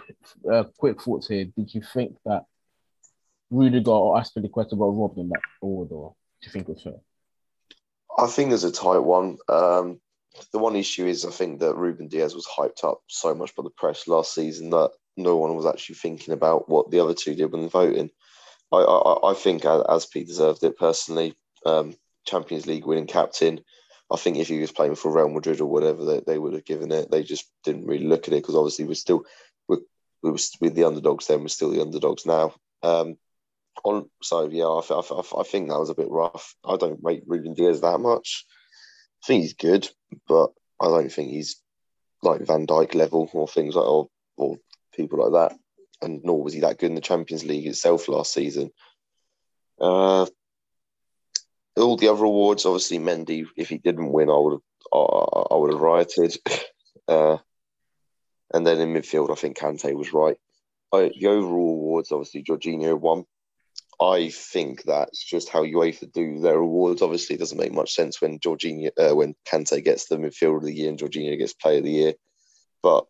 uh, 0.50 0.64
quick 0.76 1.02
thoughts 1.02 1.28
here? 1.28 1.44
Did 1.44 1.74
you 1.74 1.82
think 1.82 2.16
that 2.24 2.44
Rudiger 3.50 3.90
or 3.90 4.16
Azpilicueta 4.16 4.76
were 4.76 4.92
robbed 4.92 5.18
in 5.18 5.28
that 5.30 5.40
award, 5.62 5.88
or 5.90 6.14
do 6.40 6.46
you 6.46 6.52
think 6.52 6.68
it 6.68 6.74
was 6.74 6.82
fair? 6.82 7.00
I 8.18 8.26
think 8.26 8.50
there's 8.50 8.64
a 8.64 8.72
tight 8.72 8.98
one. 8.98 9.38
Um, 9.48 10.00
the 10.52 10.58
one 10.58 10.76
issue 10.76 11.06
is 11.06 11.24
I 11.24 11.30
think 11.30 11.60
that 11.60 11.76
Ruben 11.76 12.08
Dias 12.08 12.34
was 12.34 12.46
hyped 12.46 12.84
up 12.84 13.00
so 13.06 13.34
much 13.34 13.54
by 13.54 13.62
the 13.62 13.70
press 13.70 14.08
last 14.08 14.34
season 14.34 14.70
that 14.70 14.90
no 15.16 15.36
one 15.36 15.56
was 15.56 15.66
actually 15.66 15.96
thinking 15.96 16.34
about 16.34 16.68
what 16.68 16.90
the 16.90 17.00
other 17.00 17.14
two 17.14 17.34
did 17.34 17.52
when 17.52 17.68
voting. 17.68 18.10
I 18.72 18.78
I, 18.78 19.30
I 19.30 19.34
think 19.34 19.62
Azpi 19.62 20.26
deserved 20.26 20.62
it 20.64 20.78
personally. 20.78 21.34
Um, 21.64 21.96
Champions 22.26 22.66
League 22.66 22.86
winning 22.86 23.06
captain. 23.06 23.60
I 24.10 24.16
think 24.16 24.36
if 24.36 24.48
he 24.48 24.60
was 24.60 24.72
playing 24.72 24.94
for 24.94 25.12
Real 25.14 25.28
Madrid 25.28 25.60
or 25.60 25.66
whatever, 25.66 26.04
they, 26.04 26.20
they 26.20 26.38
would 26.38 26.54
have 26.54 26.64
given 26.64 26.92
it. 26.92 27.10
They 27.10 27.22
just 27.22 27.50
didn't 27.64 27.86
really 27.86 28.06
look 28.06 28.26
at 28.26 28.34
it 28.34 28.42
because 28.42 28.54
obviously 28.54 28.86
we're 28.86 28.94
still 28.94 29.24
we're, 29.68 29.78
we 30.22 30.30
with 30.30 30.74
the 30.74 30.84
underdogs 30.84 31.26
then. 31.26 31.40
We're 31.40 31.48
still 31.48 31.70
the 31.70 31.82
underdogs 31.82 32.24
now. 32.24 32.54
Um, 32.82 33.16
on 33.84 34.08
so 34.22 34.48
yeah, 34.48 34.64
I, 34.64 34.80
I, 34.80 35.40
I 35.40 35.42
think 35.44 35.68
that 35.68 35.78
was 35.78 35.90
a 35.90 35.94
bit 35.94 36.10
rough. 36.10 36.54
I 36.64 36.76
don't 36.76 37.00
rate 37.02 37.22
Ruben 37.26 37.54
Dias 37.54 37.80
that 37.80 37.98
much. 37.98 38.46
I 39.22 39.26
think 39.26 39.42
he's 39.42 39.54
good, 39.54 39.88
but 40.26 40.50
I 40.80 40.86
don't 40.86 41.12
think 41.12 41.30
he's 41.30 41.60
like 42.22 42.42
Van 42.42 42.66
Dijk 42.66 42.94
level 42.94 43.28
or 43.32 43.48
things 43.48 43.74
like 43.74 43.86
or 43.86 44.08
or 44.36 44.56
people 44.94 45.18
like 45.22 45.32
that. 45.32 45.58
And 46.00 46.22
nor 46.22 46.42
was 46.42 46.52
he 46.52 46.60
that 46.60 46.78
good 46.78 46.90
in 46.90 46.94
the 46.94 47.00
Champions 47.00 47.44
League 47.44 47.66
itself 47.66 48.08
last 48.08 48.32
season. 48.32 48.70
Uh, 49.80 50.26
all 51.76 51.96
the 51.96 52.08
other 52.08 52.24
awards, 52.24 52.66
obviously 52.66 52.98
Mendy, 52.98 53.46
if 53.56 53.68
he 53.68 53.78
didn't 53.78 54.12
win, 54.12 54.30
I 54.30 54.36
would 54.36 54.52
have 54.54 54.62
I, 54.92 54.98
I 55.50 55.56
would 55.56 55.72
have 55.72 55.80
rioted. 55.80 56.36
Uh, 57.06 57.38
and 58.52 58.66
then 58.66 58.78
in 58.80 58.92
midfield, 58.92 59.30
I 59.30 59.34
think 59.34 59.56
Kante 59.56 59.94
was 59.94 60.12
right. 60.12 60.36
I, 60.92 61.10
the 61.18 61.28
overall 61.28 61.70
awards, 61.70 62.12
obviously 62.12 62.42
Jorginho 62.42 63.00
won. 63.00 63.24
I 64.00 64.30
think 64.30 64.84
that's 64.84 65.24
just 65.24 65.48
how 65.48 65.64
UEFA 65.64 66.12
do 66.12 66.38
their 66.40 66.58
awards. 66.58 67.02
Obviously, 67.02 67.34
it 67.34 67.40
doesn't 67.40 67.58
make 67.58 67.72
much 67.72 67.94
sense 67.94 68.20
when 68.20 68.38
Jorginho, 68.38 68.90
uh, 68.96 69.14
when 69.14 69.34
Kante 69.44 69.82
gets 69.82 70.06
the 70.06 70.16
midfielder 70.16 70.58
of 70.58 70.64
the 70.64 70.74
year 70.74 70.88
and 70.88 70.98
Jorginho 70.98 71.36
gets 71.36 71.52
player 71.52 71.78
of 71.78 71.84
the 71.84 71.90
year. 71.90 72.14
But 72.80 73.06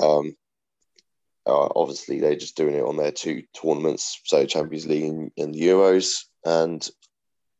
um, 0.00 0.36
uh, 1.44 1.68
obviously, 1.74 2.20
they're 2.20 2.36
just 2.36 2.56
doing 2.56 2.74
it 2.74 2.84
on 2.84 2.96
their 2.96 3.10
two 3.10 3.42
tournaments, 3.60 4.20
so 4.24 4.46
Champions 4.46 4.86
League 4.86 5.04
and, 5.04 5.32
and 5.36 5.54
Euros. 5.54 6.24
And 6.44 6.88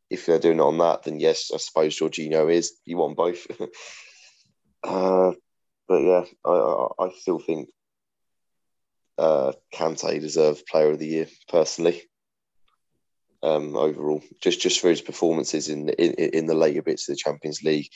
if 0.09 0.27
they're 0.27 0.39
doing 0.39 0.59
it 0.59 0.63
on 0.63 0.79
that, 0.79 1.03
then 1.03 1.19
yes, 1.19 1.51
I 1.53 1.57
suppose 1.57 1.99
Jorginho 1.99 2.53
is. 2.53 2.75
He 2.85 2.95
won 2.95 3.15
both. 3.15 3.45
uh, 4.85 5.33
but 5.89 5.99
yeah, 6.01 6.25
I, 6.45 6.51
I, 6.51 7.07
I 7.07 7.11
still 7.19 7.41
think 7.41 7.71
uh, 9.19 9.53
Kante 9.75 10.65
Player 10.69 10.91
of 10.93 10.99
the 11.01 11.09
Year 11.09 11.27
personally 11.49 12.05
um, 13.43 13.77
overall, 13.77 14.23
just 14.41 14.61
just 14.61 14.81
for 14.81 14.89
his 14.89 15.01
performances 15.01 15.69
in, 15.69 15.89
in 15.89 16.13
in 16.13 16.47
the 16.47 16.55
later 16.55 16.83
bits 16.83 17.09
of 17.09 17.15
the 17.15 17.17
Champions 17.17 17.63
League, 17.63 17.89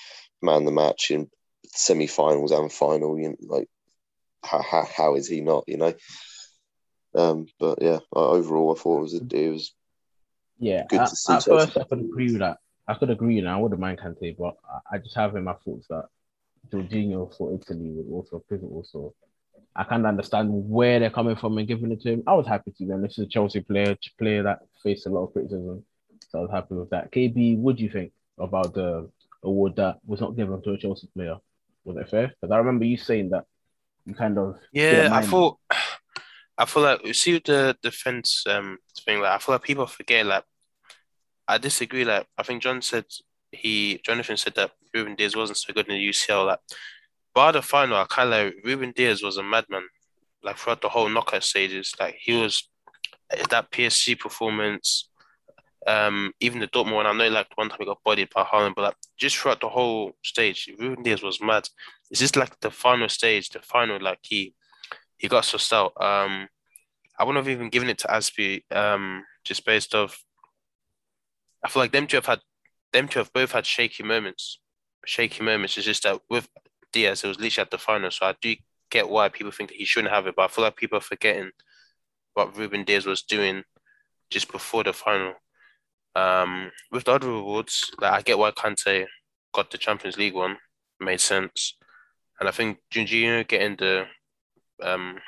man 0.42 0.64
the 0.64 0.72
match 0.72 1.11
in 1.11 1.28
semi-finals 1.66 2.50
and 2.50 2.72
final. 2.72 3.18
You 3.18 3.30
know, 3.30 3.37
like 3.40 3.68
how, 4.42 4.62
how 4.62 4.85
how 4.85 5.14
is 5.16 5.28
he 5.28 5.40
not? 5.40 5.64
You 5.66 5.76
know. 5.76 5.94
Um, 7.14 7.46
but 7.61 7.78
yeah, 7.80 8.00
overall, 8.12 8.74
I 8.76 8.80
thought 8.80 8.98
it 8.98 9.02
was 9.02 9.14
a, 9.14 9.37
it 9.37 9.50
was 9.50 9.74
yeah. 10.59 10.85
Good 10.88 11.00
at, 11.00 11.09
to 11.09 11.16
see. 11.16 11.33
At 11.33 11.44
first, 11.44 11.76
I 11.76 11.85
could 11.85 12.00
agree 12.00 12.33
with 12.33 12.40
that. 12.40 12.59
I 12.88 12.94
could 12.94 13.11
agree, 13.11 13.38
and 13.38 13.48
I 13.48 13.57
wouldn't 13.57 13.80
mind 13.80 14.00
Kante, 14.00 14.37
but 14.37 14.57
I 14.90 14.98
just 14.98 15.16
have 15.16 15.37
in 15.37 15.44
my 15.44 15.54
thoughts 15.54 15.87
that 15.88 16.07
Jorginho 16.70 17.35
for 17.37 17.54
Italy 17.54 17.90
was 17.90 18.07
also 18.11 18.44
pivotal. 18.48 18.85
So 18.85 19.14
I 19.76 19.84
can't 19.84 20.06
understand 20.06 20.50
where 20.50 21.00
they're 21.00 21.10
coming 21.10 21.37
from 21.37 21.58
and 21.58 21.66
giving 21.66 21.90
it 21.90 22.00
to 22.02 22.12
him. 22.12 22.22
I 22.26 22.34
was 22.34 22.46
happy 22.46 22.72
to 22.78 22.87
them. 22.87 23.02
This 23.02 23.18
is 23.18 23.26
a 23.26 23.28
Chelsea 23.28 23.60
player, 23.60 23.96
player 24.18 24.42
that 24.44 24.60
faced 24.82 25.06
a 25.06 25.10
lot 25.10 25.24
of 25.24 25.32
criticism. 25.32 25.84
So 26.28 26.38
I 26.38 26.42
was 26.42 26.50
happy 26.50 26.74
with 26.74 26.90
that. 26.90 27.10
KB, 27.10 27.58
what 27.58 27.76
do 27.76 27.82
you 27.82 27.90
think 27.90 28.12
about 28.38 28.74
the 28.74 29.10
award 29.42 29.76
that 29.76 29.98
was 30.06 30.20
not 30.20 30.37
given 30.37 30.62
to 30.62 30.72
a 30.72 30.78
Chelsea 30.78 31.08
player? 31.14 31.37
Was 31.84 31.96
it 31.96 32.08
fair? 32.08 32.28
Because 32.28 32.52
I 32.52 32.58
remember 32.58 32.84
you 32.84 32.96
saying 32.96 33.30
that 33.30 33.44
you 34.06 34.14
kind 34.14 34.38
of 34.38 34.56
yeah. 34.72 35.08
I 35.12 35.22
thought 35.22 35.58
I 36.58 36.66
feel 36.66 36.84
like 36.84 37.04
you 37.04 37.14
see 37.14 37.40
the 37.44 37.76
defense 37.82 38.44
um 38.46 38.78
thing. 39.04 39.20
Like 39.20 39.32
I 39.32 39.38
feel 39.38 39.56
like 39.56 39.62
people 39.62 39.87
forget. 39.87 40.24
Like 40.24 40.44
I 41.48 41.58
disagree. 41.58 42.04
Like 42.04 42.26
I 42.38 42.42
think 42.42 42.62
John 42.62 42.80
said 42.80 43.06
he 43.50 44.00
Jonathan 44.04 44.37
said 44.37 44.54
that 44.54 44.72
Ruben 44.94 45.16
Dias 45.16 45.37
wasn't 45.37 45.58
so 45.58 45.72
good 45.72 45.88
in 45.88 45.94
the 45.94 46.08
UCL. 46.08 46.46
Like 46.46 46.60
by 47.35 47.53
the 47.53 47.62
final, 47.62 47.97
I 47.97 48.07
kind 48.09 48.33
of 48.33 48.47
like 48.47 48.64
Ruben 48.64 48.92
Dias 48.94 49.23
was 49.23 49.37
a 49.37 49.42
madman. 49.42 49.83
Like 50.42 50.57
throughout 50.57 50.83
the 50.83 50.88
whole 50.88 51.09
knockout 51.09 51.42
stages, 51.42 51.94
like 51.99 52.16
he 52.20 52.40
was 52.40 52.68
that 53.51 53.70
PSG 53.70 54.18
performance, 54.18 55.09
um, 55.87 56.33
even 56.40 56.61
the 56.61 56.68
Dortmund 56.68 56.94
one. 56.94 57.07
I 57.07 57.12
know 57.12 57.29
like 57.29 57.49
one 57.57 57.68
time 57.68 57.79
he 57.81 57.87
got 57.87 58.03
bodied 58.05 58.29
by 58.35 58.44
Haaland, 58.44 58.75
but 58.75 58.83
like 58.83 58.97
just 59.16 59.37
throughout 59.37 59.61
the 59.61 59.68
whole 59.68 60.12
stage, 60.23 60.70
Ruben 60.79 61.03
Dias 61.03 61.23
was 61.23 61.40
mad. 61.40 61.68
It's 62.11 62.20
just 62.20 62.37
like 62.37 62.61
the 62.61 62.70
final 62.70 63.09
stage, 63.09 63.49
the 63.49 63.61
final 63.61 63.99
like 64.01 64.20
he 64.23 64.55
he 65.16 65.29
got 65.29 65.44
sussed 65.44 65.73
out. 65.73 65.92
Um, 66.01 66.49
I 67.18 67.25
wouldn't 67.25 67.44
have 67.44 67.53
even 67.53 67.70
given 67.70 67.88
it 67.88 67.99
to 67.99 68.09
Azpi, 68.09 68.62
um, 68.75 69.25
just 69.44 69.64
based 69.64 69.94
off. 69.94 70.23
I 71.64 71.68
feel 71.68 71.83
like 71.83 71.92
them 71.92 72.07
two 72.07 72.18
have 72.18 72.27
had 72.27 72.40
them 72.92 73.09
two 73.09 73.20
have 73.20 73.33
both 73.33 73.53
had 73.53 73.66
shaky 73.66 74.03
moments. 74.03 74.61
Shaky 75.07 75.42
moments. 75.42 75.77
It's 75.77 75.87
just 75.87 76.03
that 76.03 76.20
with 76.29 76.49
Dias, 76.94 77.24
it 77.24 77.28
was 77.28 77.38
literally 77.38 77.66
at 77.66 77.70
the 77.70 77.78
final, 77.78 78.11
so 78.11 78.26
I 78.26 78.35
do 78.40 78.54
get 78.90 79.09
why 79.09 79.28
people 79.28 79.52
think 79.52 79.70
that 79.70 79.76
he 79.76 79.85
shouldn't 79.85 80.14
have 80.14 80.26
it, 80.26 80.35
but 80.37 80.44
I 80.44 80.48
feel 80.48 80.64
like 80.64 80.76
people 80.76 80.98
are 80.98 81.02
forgetting 81.02 81.50
what 82.35 82.57
Ruben 82.57 82.85
Dias 82.85 83.07
was 83.07 83.22
doing 83.22 83.64
just 84.30 84.50
before 84.50 84.85
the 84.85 84.92
final. 84.92 85.35
Um, 86.16 86.70
with 86.90 87.04
the 87.04 87.12
other 87.12 87.28
awards, 87.30 87.90
like 88.00 88.12
I 88.12 88.22
get 88.22 88.38
why 88.38 88.52
Kante 88.52 89.07
got 89.52 89.70
the 89.70 89.78
Champions 89.78 90.16
League 90.16 90.35
one, 90.35 90.57
made 91.00 91.20
sense, 91.20 91.76
and 92.38 92.48
I 92.48 92.52
think 92.52 92.78
Jorginho 92.92 93.46
getting 93.46 93.76
the 93.76 94.07
um 94.83 95.18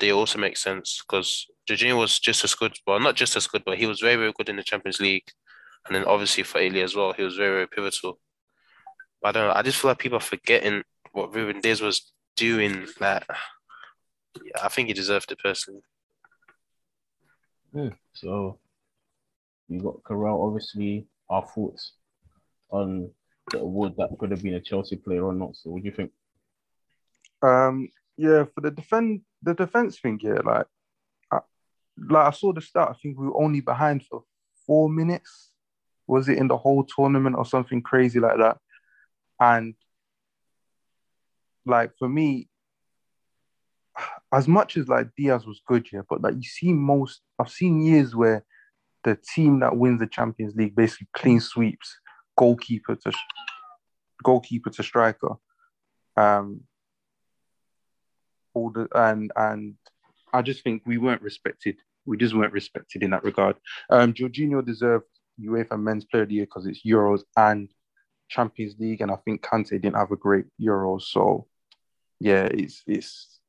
they 0.00 0.12
also 0.12 0.38
makes 0.38 0.62
sense 0.62 1.02
because 1.06 1.46
Jorginho 1.68 1.98
was 1.98 2.18
just 2.18 2.44
as 2.44 2.54
good, 2.54 2.72
well, 2.86 3.00
not 3.00 3.16
just 3.16 3.36
as 3.36 3.46
good, 3.46 3.62
but 3.64 3.78
he 3.78 3.86
was 3.86 4.00
very, 4.00 4.16
very 4.16 4.32
good 4.32 4.48
in 4.48 4.56
the 4.56 4.62
Champions 4.62 5.00
League. 5.00 5.28
And 5.86 5.94
then 5.94 6.04
obviously 6.04 6.42
for 6.42 6.58
Italy 6.60 6.82
as 6.82 6.96
well, 6.96 7.12
he 7.12 7.22
was 7.22 7.36
very, 7.36 7.50
very 7.50 7.68
pivotal. 7.68 8.18
But 9.22 9.28
I 9.28 9.32
don't 9.32 9.48
know, 9.48 9.54
I 9.54 9.62
just 9.62 9.78
feel 9.78 9.90
like 9.90 9.98
people 9.98 10.18
are 10.18 10.20
forgetting 10.20 10.82
what 11.12 11.34
Ruben 11.34 11.60
Dias 11.60 11.80
was 11.80 12.12
doing. 12.36 12.86
That 13.00 13.26
yeah, 14.44 14.62
I 14.64 14.68
think 14.68 14.88
he 14.88 14.94
deserved 14.94 15.32
it 15.32 15.38
personally. 15.42 15.80
Yeah, 17.72 17.90
so 18.12 18.58
you 19.68 19.80
got 19.80 20.02
Carell, 20.02 20.46
obviously, 20.46 21.06
our 21.28 21.46
thoughts 21.46 21.92
on 22.70 23.10
the 23.50 23.58
award 23.58 23.94
that 23.96 24.16
could 24.18 24.30
have 24.30 24.42
been 24.42 24.54
a 24.54 24.60
Chelsea 24.60 24.96
player 24.96 25.24
or 25.24 25.32
not. 25.32 25.56
So 25.56 25.70
what 25.70 25.82
do 25.82 25.88
you 25.88 25.94
think? 25.94 26.10
Um, 27.42 27.88
yeah, 28.16 28.44
for 28.44 28.60
the 28.60 28.70
defend 28.70 29.22
the 29.42 29.54
defense 29.54 29.98
thing, 29.98 30.18
yeah, 30.22 30.40
like, 30.44 30.66
I, 31.30 31.38
like 32.08 32.26
I 32.26 32.30
saw 32.30 32.52
the 32.52 32.60
start. 32.60 32.90
I 32.90 32.98
think 33.00 33.18
we 33.18 33.26
were 33.26 33.42
only 33.42 33.60
behind 33.60 34.04
for 34.04 34.24
four 34.66 34.88
minutes. 34.88 35.52
Was 36.06 36.28
it 36.28 36.38
in 36.38 36.48
the 36.48 36.56
whole 36.56 36.84
tournament 36.84 37.36
or 37.36 37.44
something 37.44 37.82
crazy 37.82 38.20
like 38.20 38.38
that? 38.38 38.58
And 39.40 39.74
like 41.64 41.92
for 41.98 42.08
me, 42.08 42.48
as 44.32 44.48
much 44.48 44.76
as 44.76 44.88
like 44.88 45.08
Dias 45.16 45.46
was 45.46 45.60
good, 45.66 45.86
yeah, 45.92 46.02
but 46.08 46.22
like 46.22 46.34
you 46.36 46.42
see 46.42 46.72
most, 46.72 47.20
I've 47.38 47.50
seen 47.50 47.82
years 47.82 48.14
where 48.14 48.44
the 49.04 49.16
team 49.34 49.60
that 49.60 49.76
wins 49.76 50.00
the 50.00 50.06
Champions 50.06 50.54
League 50.56 50.74
basically 50.74 51.08
clean 51.14 51.40
sweeps 51.40 51.96
goalkeeper 52.36 52.96
to 52.96 53.12
goalkeeper 54.22 54.70
to 54.70 54.82
striker. 54.82 55.36
Um, 56.16 56.62
all 58.54 58.70
the 58.70 58.88
and 58.94 59.30
and 59.36 59.74
I 60.32 60.42
just 60.42 60.62
think 60.62 60.82
we 60.86 60.98
weren't 60.98 61.22
respected. 61.22 61.76
We 62.04 62.16
just 62.16 62.34
weren't 62.34 62.52
respected 62.52 63.02
in 63.02 63.10
that 63.10 63.24
regard. 63.24 63.56
Um, 63.90 64.12
Jorginho 64.12 64.64
deserved 64.64 65.06
UEFA 65.40 65.80
Men's 65.80 66.04
Player 66.04 66.22
of 66.22 66.28
the 66.28 66.36
Year 66.36 66.44
because 66.44 66.66
it's 66.66 66.84
Euros 66.86 67.22
and 67.36 67.68
Champions 68.28 68.74
League, 68.78 69.00
and 69.00 69.10
I 69.10 69.16
think 69.24 69.42
Kante 69.42 69.70
didn't 69.70 69.96
have 69.96 70.12
a 70.12 70.16
great 70.16 70.46
Euros. 70.60 71.02
So 71.02 71.46
yeah, 72.20 72.44
it's 72.50 72.82
it's 72.86 73.40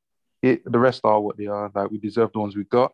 it. 0.42 0.62
The 0.70 0.78
rest 0.78 1.00
are 1.04 1.20
what 1.20 1.36
they 1.36 1.46
are. 1.46 1.70
Like 1.74 1.90
we 1.90 1.98
deserve 1.98 2.32
the 2.32 2.40
ones 2.40 2.56
we 2.56 2.64
got. 2.64 2.92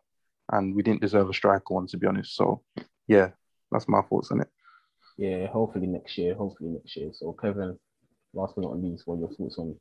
and 0.51 0.75
we 0.75 0.83
didn't 0.83 1.01
deserve 1.01 1.29
a 1.29 1.33
striker 1.33 1.73
one 1.73 1.87
to 1.87 1.97
be 1.97 2.07
honest. 2.07 2.35
So 2.35 2.61
yeah, 3.07 3.29
that's 3.71 3.87
my 3.87 4.01
thoughts 4.01 4.31
on 4.31 4.41
it. 4.41 4.49
Yeah, 5.17 5.47
hopefully 5.47 5.87
next 5.87 6.17
year. 6.17 6.35
Hopefully 6.35 6.69
next 6.71 6.95
year. 6.95 7.09
So 7.13 7.33
Kevin, 7.33 7.79
last 8.33 8.53
but 8.55 8.63
not 8.63 8.81
least, 8.81 9.03
what 9.07 9.15
are 9.15 9.19
your 9.19 9.33
thoughts 9.33 9.57
on 9.57 9.75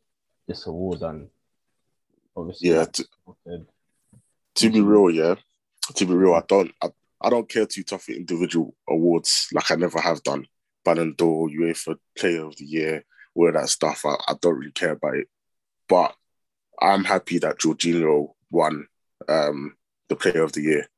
this 0.49 0.67
award 0.67 1.03
and 1.03 1.29
obviously 2.37 2.71
Yeah, 2.71 2.85
to, 2.85 3.05
to 4.57 4.71
be 4.71 4.81
real, 4.81 5.11
yeah. 5.11 5.35
To 5.97 6.07
be 6.07 6.15
real, 6.15 6.35
I 6.35 6.43
don't 6.49 6.73
I, 6.83 6.89
I 7.21 7.31
don't 7.31 7.49
care 7.49 7.67
too 7.67 7.83
tough 7.83 8.05
for 8.05 8.13
individual 8.13 8.75
awards 8.89 9.49
like 9.53 9.71
I 9.71 9.77
never 9.77 10.01
have 10.01 10.23
done. 10.23 10.47
Ballon 10.85 11.15
d'Or, 11.17 11.49
UEFA 11.49 11.97
Player 12.17 12.45
of 12.45 12.57
the 12.57 12.65
Year, 12.65 13.05
all 13.35 13.53
that 13.53 13.69
stuff. 13.69 14.05
I, 14.05 14.17
I 14.29 14.35
don't 14.41 14.59
really 14.59 14.73
care 14.73 14.93
about 14.93 15.17
it. 15.17 15.29
But 15.89 16.15
I'm 16.81 17.05
happy 17.05 17.39
that 17.39 17.59
Jorginho 17.59 18.33
won 18.51 18.87
um, 19.29 19.77
the 20.09 20.17
Player 20.17 20.43
of 20.43 20.53
the 20.53 20.63
Year. 20.63 20.89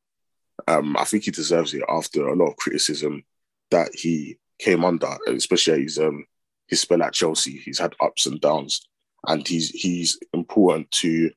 Um, 0.69 0.97
I 0.97 1.05
think 1.05 1.25
he 1.25 1.31
deserves 1.31 1.75
it 1.75 1.83
after 1.89 2.27
a 2.27 2.35
lot 2.35 2.51
of 2.51 2.57
criticism 2.57 3.25
that 3.71 3.91
he 3.95 4.39
came 4.59 4.85
under, 4.85 5.17
especially 5.29 5.83
his 5.83 5.99
um, 5.99 6.25
his 6.67 6.81
spell 6.81 7.03
at 7.03 7.13
Chelsea. 7.13 7.59
He's 7.59 7.79
had 7.79 7.95
ups 8.01 8.27
and 8.27 8.41
downs, 8.41 8.87
and 9.27 9.47
he's 9.47 9.71
he's 9.71 10.19
important 10.33 10.91
to 11.03 11.31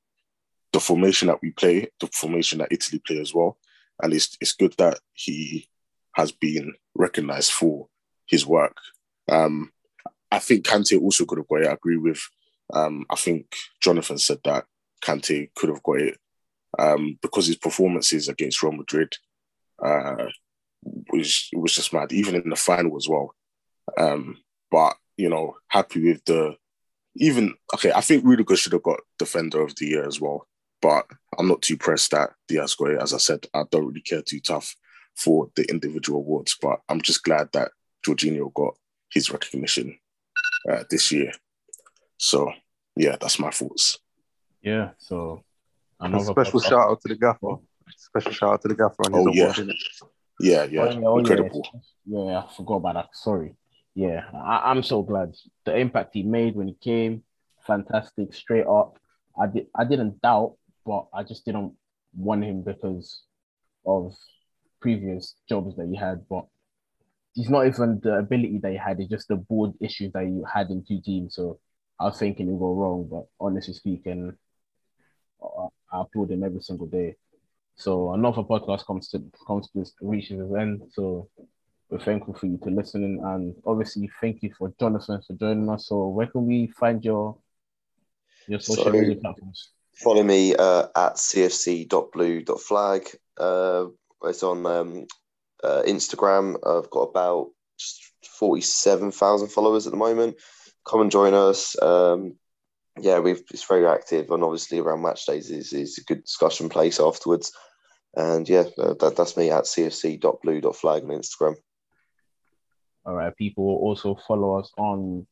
the 0.72 0.80
formation 0.80 1.28
that 1.28 1.42
we 1.42 1.52
play, 1.52 1.88
the 2.00 2.08
formation 2.08 2.60
that 2.60 2.72
Italy 2.72 3.02
play 3.06 3.20
as 3.20 3.34
well. 3.34 3.58
And 4.02 4.14
it's 4.14 4.38
it's 4.40 4.54
good 4.54 4.74
that 4.78 5.00
he 5.14 5.68
has 6.14 6.32
been 6.32 6.74
recognised 6.96 7.52
for 7.52 7.88
his 8.30 8.46
work. 8.46 8.78
Um, 9.28 9.72
I 10.32 10.40
think 10.40 10.66
Kante 10.66 11.00
also 11.02 11.26
could 11.26 11.40
have 11.40 11.48
got 11.48 11.62
it. 11.62 11.68
I 11.68 11.74
agree 11.74 11.98
with. 11.98 12.22
Um, 12.72 13.06
I 13.10 13.16
think 13.16 13.48
Jonathan 13.82 14.20
said 14.20 14.40
that 14.46 14.66
Kante 15.04 15.50
could 15.56 15.70
have 15.70 15.84
got 15.84 16.02
it 16.02 16.18
um, 16.78 17.18
because 17.22 17.48
his 17.48 17.58
performances 17.58 18.30
against 18.30 18.62
Real 18.62 18.74
Madrid 18.74 19.14
uh, 19.84 20.28
was 21.12 21.50
was 21.54 21.74
just 21.74 21.94
mad, 21.94 22.12
even 22.12 22.36
in 22.36 22.50
the 22.50 22.56
final 22.56 22.96
as 22.96 23.08
well. 23.10 23.34
Um, 23.98 24.38
but 24.70 24.96
you 25.18 25.30
know, 25.30 25.56
happy 25.68 26.04
with 26.04 26.24
the 26.26 26.56
even 27.16 27.56
okay. 27.74 27.92
I 27.92 28.02
think 28.02 28.24
Rudiger 28.24 28.56
should 28.56 28.74
have 28.74 28.84
got 28.84 29.00
Defender 29.18 29.62
of 29.62 29.76
the 29.76 29.88
Year 29.88 30.08
as 30.08 30.22
well, 30.22 30.48
but 30.82 31.06
I'm 31.38 31.48
not 31.48 31.62
too 31.62 31.78
pressed 31.78 32.12
that 32.12 32.32
Dias 32.48 32.76
got 32.76 32.92
it. 32.92 33.02
As 33.02 33.14
I 33.14 33.18
said, 33.18 33.46
I 33.54 33.64
don't 33.72 33.88
really 33.88 34.02
care 34.02 34.22
too 34.22 34.40
tough 34.40 34.76
for 35.16 35.50
the 35.56 35.64
individual 35.70 36.20
awards, 36.20 36.56
but 36.62 36.80
I'm 36.88 37.02
just 37.02 37.24
glad 37.24 37.50
that 37.54 37.72
Jorginho 38.06 38.54
got 38.54 38.76
his 39.12 39.32
recognition 39.32 39.98
uh, 40.70 40.84
this 40.90 41.12
year. 41.12 41.32
So 42.18 42.52
yeah, 42.96 43.16
that's 43.20 43.40
my 43.40 43.50
thoughts. 43.52 43.98
Yeah, 44.62 44.90
so 44.98 45.44
A 46.02 46.06
another 46.06 46.26
special 46.26 46.60
podcast- 46.60 46.70
shout 46.70 46.90
out 46.90 47.02
to 47.02 47.08
the 47.08 47.16
gaffer. 47.16 47.56
Special 47.98 48.32
shout 48.32 48.54
out 48.54 48.62
to 48.62 48.68
the 48.68 48.76
gaffer 48.76 49.04
on 49.06 49.14
his 49.14 49.38
Oh, 49.40 49.44
award. 49.44 49.58
yeah. 49.58 49.74
Yeah, 50.42 50.64
yeah, 50.66 50.82
Oh, 50.82 50.90
yeah, 50.92 51.00
oh, 51.06 51.16
yeah. 51.16 51.20
incredible. 51.20 51.68
Yeah, 52.06 52.44
I 52.44 52.54
forgot 52.56 52.76
about 52.78 52.94
that. 52.96 53.10
Sorry. 53.14 53.56
Yeah, 53.96 54.24
I, 54.34 54.70
I'm 54.72 54.84
so 54.84 55.02
glad 55.02 55.36
the 55.66 55.76
impact 55.78 56.14
he 56.14 56.24
made 56.24 56.56
when 56.56 56.68
he 56.68 56.76
came, 56.76 57.24
fantastic, 57.68 58.34
straight 58.34 58.66
up. 58.68 58.98
I 59.40 59.48
did, 59.48 59.68
I 59.76 59.84
didn't 59.86 60.22
doubt, 60.22 60.56
but 60.86 61.08
I 61.14 61.24
just 61.24 61.44
didn't 61.46 61.74
want 62.16 62.44
him 62.44 62.62
because 62.62 63.24
of 63.86 64.16
previous 64.82 65.36
jobs 65.50 65.76
that 65.78 65.88
he 65.88 65.96
had. 65.96 66.26
But 66.30 66.46
he's 67.40 67.50
not 67.50 67.66
even 67.68 68.00
the 68.04 68.16
ability 68.18 68.60
that 68.62 68.72
he 68.72 68.78
had; 68.78 69.00
it's 69.00 69.10
just 69.10 69.30
the 69.30 69.38
board 69.38 69.72
issues 69.80 70.12
that 70.12 70.26
he 70.26 70.42
had 70.54 70.70
in 70.70 70.84
two 70.86 71.00
teams. 71.02 71.36
So 71.36 71.60
I 72.00 72.06
was 72.06 72.20
thinking 72.20 72.48
it 72.48 72.52
would 72.52 72.60
go 72.60 72.74
wrong, 72.76 73.08
but 73.10 73.28
honestly 73.40 73.74
speaking, 73.74 74.36
I, 75.42 75.68
I 75.94 76.02
applaud 76.02 76.32
him 76.32 76.44
every 76.44 76.62
single 76.62 76.88
day. 76.88 77.16
So 77.76 78.12
another 78.14 78.44
podcast 78.44 78.86
comes 78.86 79.08
to 79.10 79.24
comes 79.48 79.70
to 79.70 79.80
this 79.80 79.94
reaches 80.02 80.40
its 80.42 80.54
end. 80.54 80.82
So 80.94 81.30
we're 81.90 82.00
thankful 82.04 82.34
for 82.34 82.46
you 82.48 82.58
to 82.64 82.70
listening, 82.70 83.22
and 83.24 83.56
obviously 83.66 84.10
thank 84.20 84.44
you 84.44 84.54
for 84.58 84.74
Jonathan 84.78 85.22
for 85.26 85.34
joining 85.34 85.70
us. 85.70 85.88
So 85.88 86.08
where 86.10 86.28
can 86.28 86.46
we 86.46 86.68
find 86.68 87.04
your 87.06 87.38
your 88.48 88.60
social 88.60 88.84
So- 88.84 88.92
media 88.92 89.16
platforms? 89.16 89.70
Follow 89.96 90.24
me 90.24 90.56
uh, 90.56 90.84
at 90.96 91.16
cfc.blue.flag. 91.16 93.02
Uh, 93.38 93.86
it's 94.24 94.44
on 94.44 94.66
um, 94.66 95.06
uh, 95.64 95.84
Instagram. 95.86 96.56
I've 96.66 96.90
got 96.90 97.04
about 97.04 97.50
47,000 98.40 99.50
followers 99.50 99.88
at 99.88 99.92
the 99.92 99.98
moment. 99.98 100.38
Come 100.88 101.02
and 101.02 101.12
join 101.12 101.34
us. 101.34 101.80
Um, 101.82 102.36
yeah, 103.00 103.20
we've 103.20 103.42
it's 103.52 103.66
very 103.66 103.88
active, 103.88 104.30
and 104.32 104.44
obviously 104.44 104.80
around 104.80 105.02
match 105.02 105.26
days 105.26 105.50
is, 105.50 105.74
is 105.74 105.98
a 105.98 106.04
good 106.04 106.24
discussion 106.24 106.70
place 106.70 107.00
afterwards. 107.00 107.52
And 108.16 108.48
yeah, 108.50 108.64
uh, 108.78 108.96
that, 109.00 109.16
that's 109.16 109.38
me 109.38 109.52
at 109.52 109.66
cfc.blue.flag 109.66 111.04
on 111.04 111.10
Instagram. 111.10 111.56
All 113.06 113.16
right, 113.16 113.36
people 113.36 113.66
will 113.66 113.88
also 113.88 114.18
follow 114.28 114.60
us 114.60 114.72
on 114.78 115.26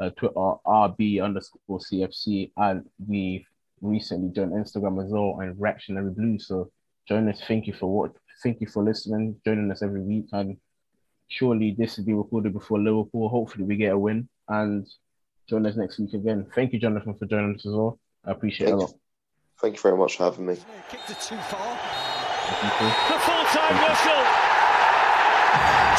uh, 0.00 0.10
Twitter, 0.10 0.34
RB 0.34 1.22
underscore 1.22 1.78
CFC, 1.78 2.50
and 2.56 2.84
we've 3.06 3.46
recently 3.80 4.30
joined 4.32 4.52
Instagram 4.52 5.04
as 5.04 5.10
well 5.10 5.38
and 5.40 5.60
Reactionary 5.60 6.10
Blue. 6.10 6.38
So 6.38 6.70
join 7.08 7.28
us. 7.28 7.40
Thank 7.46 7.66
you 7.66 7.74
for 7.74 7.86
what. 7.86 8.12
Thank 8.42 8.60
you 8.60 8.66
for 8.66 8.82
listening, 8.82 9.36
joining 9.44 9.70
us 9.70 9.82
every 9.82 10.00
week, 10.00 10.26
and 10.32 10.56
surely 11.28 11.76
this 11.78 11.96
will 11.96 12.04
be 12.04 12.12
recorded 12.12 12.52
before 12.52 12.80
Liverpool. 12.80 13.28
Hopefully, 13.28 13.64
we 13.64 13.76
get 13.76 13.92
a 13.92 13.98
win 13.98 14.28
and 14.48 14.86
join 15.48 15.64
us 15.66 15.76
next 15.76 15.98
week 16.00 16.12
again. 16.14 16.46
Thank 16.54 16.72
you, 16.72 16.80
Jonathan, 16.80 17.14
for 17.14 17.26
joining 17.26 17.54
us 17.54 17.64
as 17.64 17.72
well. 17.72 18.00
I 18.24 18.32
appreciate 18.32 18.70
it 18.70 18.72
a 18.72 18.76
Thank 18.76 18.90
lot. 18.90 18.98
Thank 19.60 19.76
you 19.76 19.82
very 19.82 19.96
much 19.96 20.16
for 20.16 20.24
having 20.24 20.46
me. 20.46 20.56
Kicked 20.90 21.10
it 21.10 21.20
too 21.20 21.38
far. 21.46 21.70
The 23.06 23.18
full-time 23.22 23.76
whistle. 23.78 24.24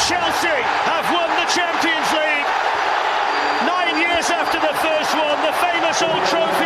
Chelsea 0.03 0.59
have 0.91 1.07
won 1.15 1.29
the 1.39 1.47
Champions 1.47 2.09
League. 2.11 2.49
Nine 3.63 3.95
years 4.03 4.27
after 4.29 4.59
the 4.59 4.75
first 4.83 5.15
one, 5.15 5.39
the 5.47 5.53
famous 5.63 6.01
Old 6.01 6.27
Trafford 6.27 6.63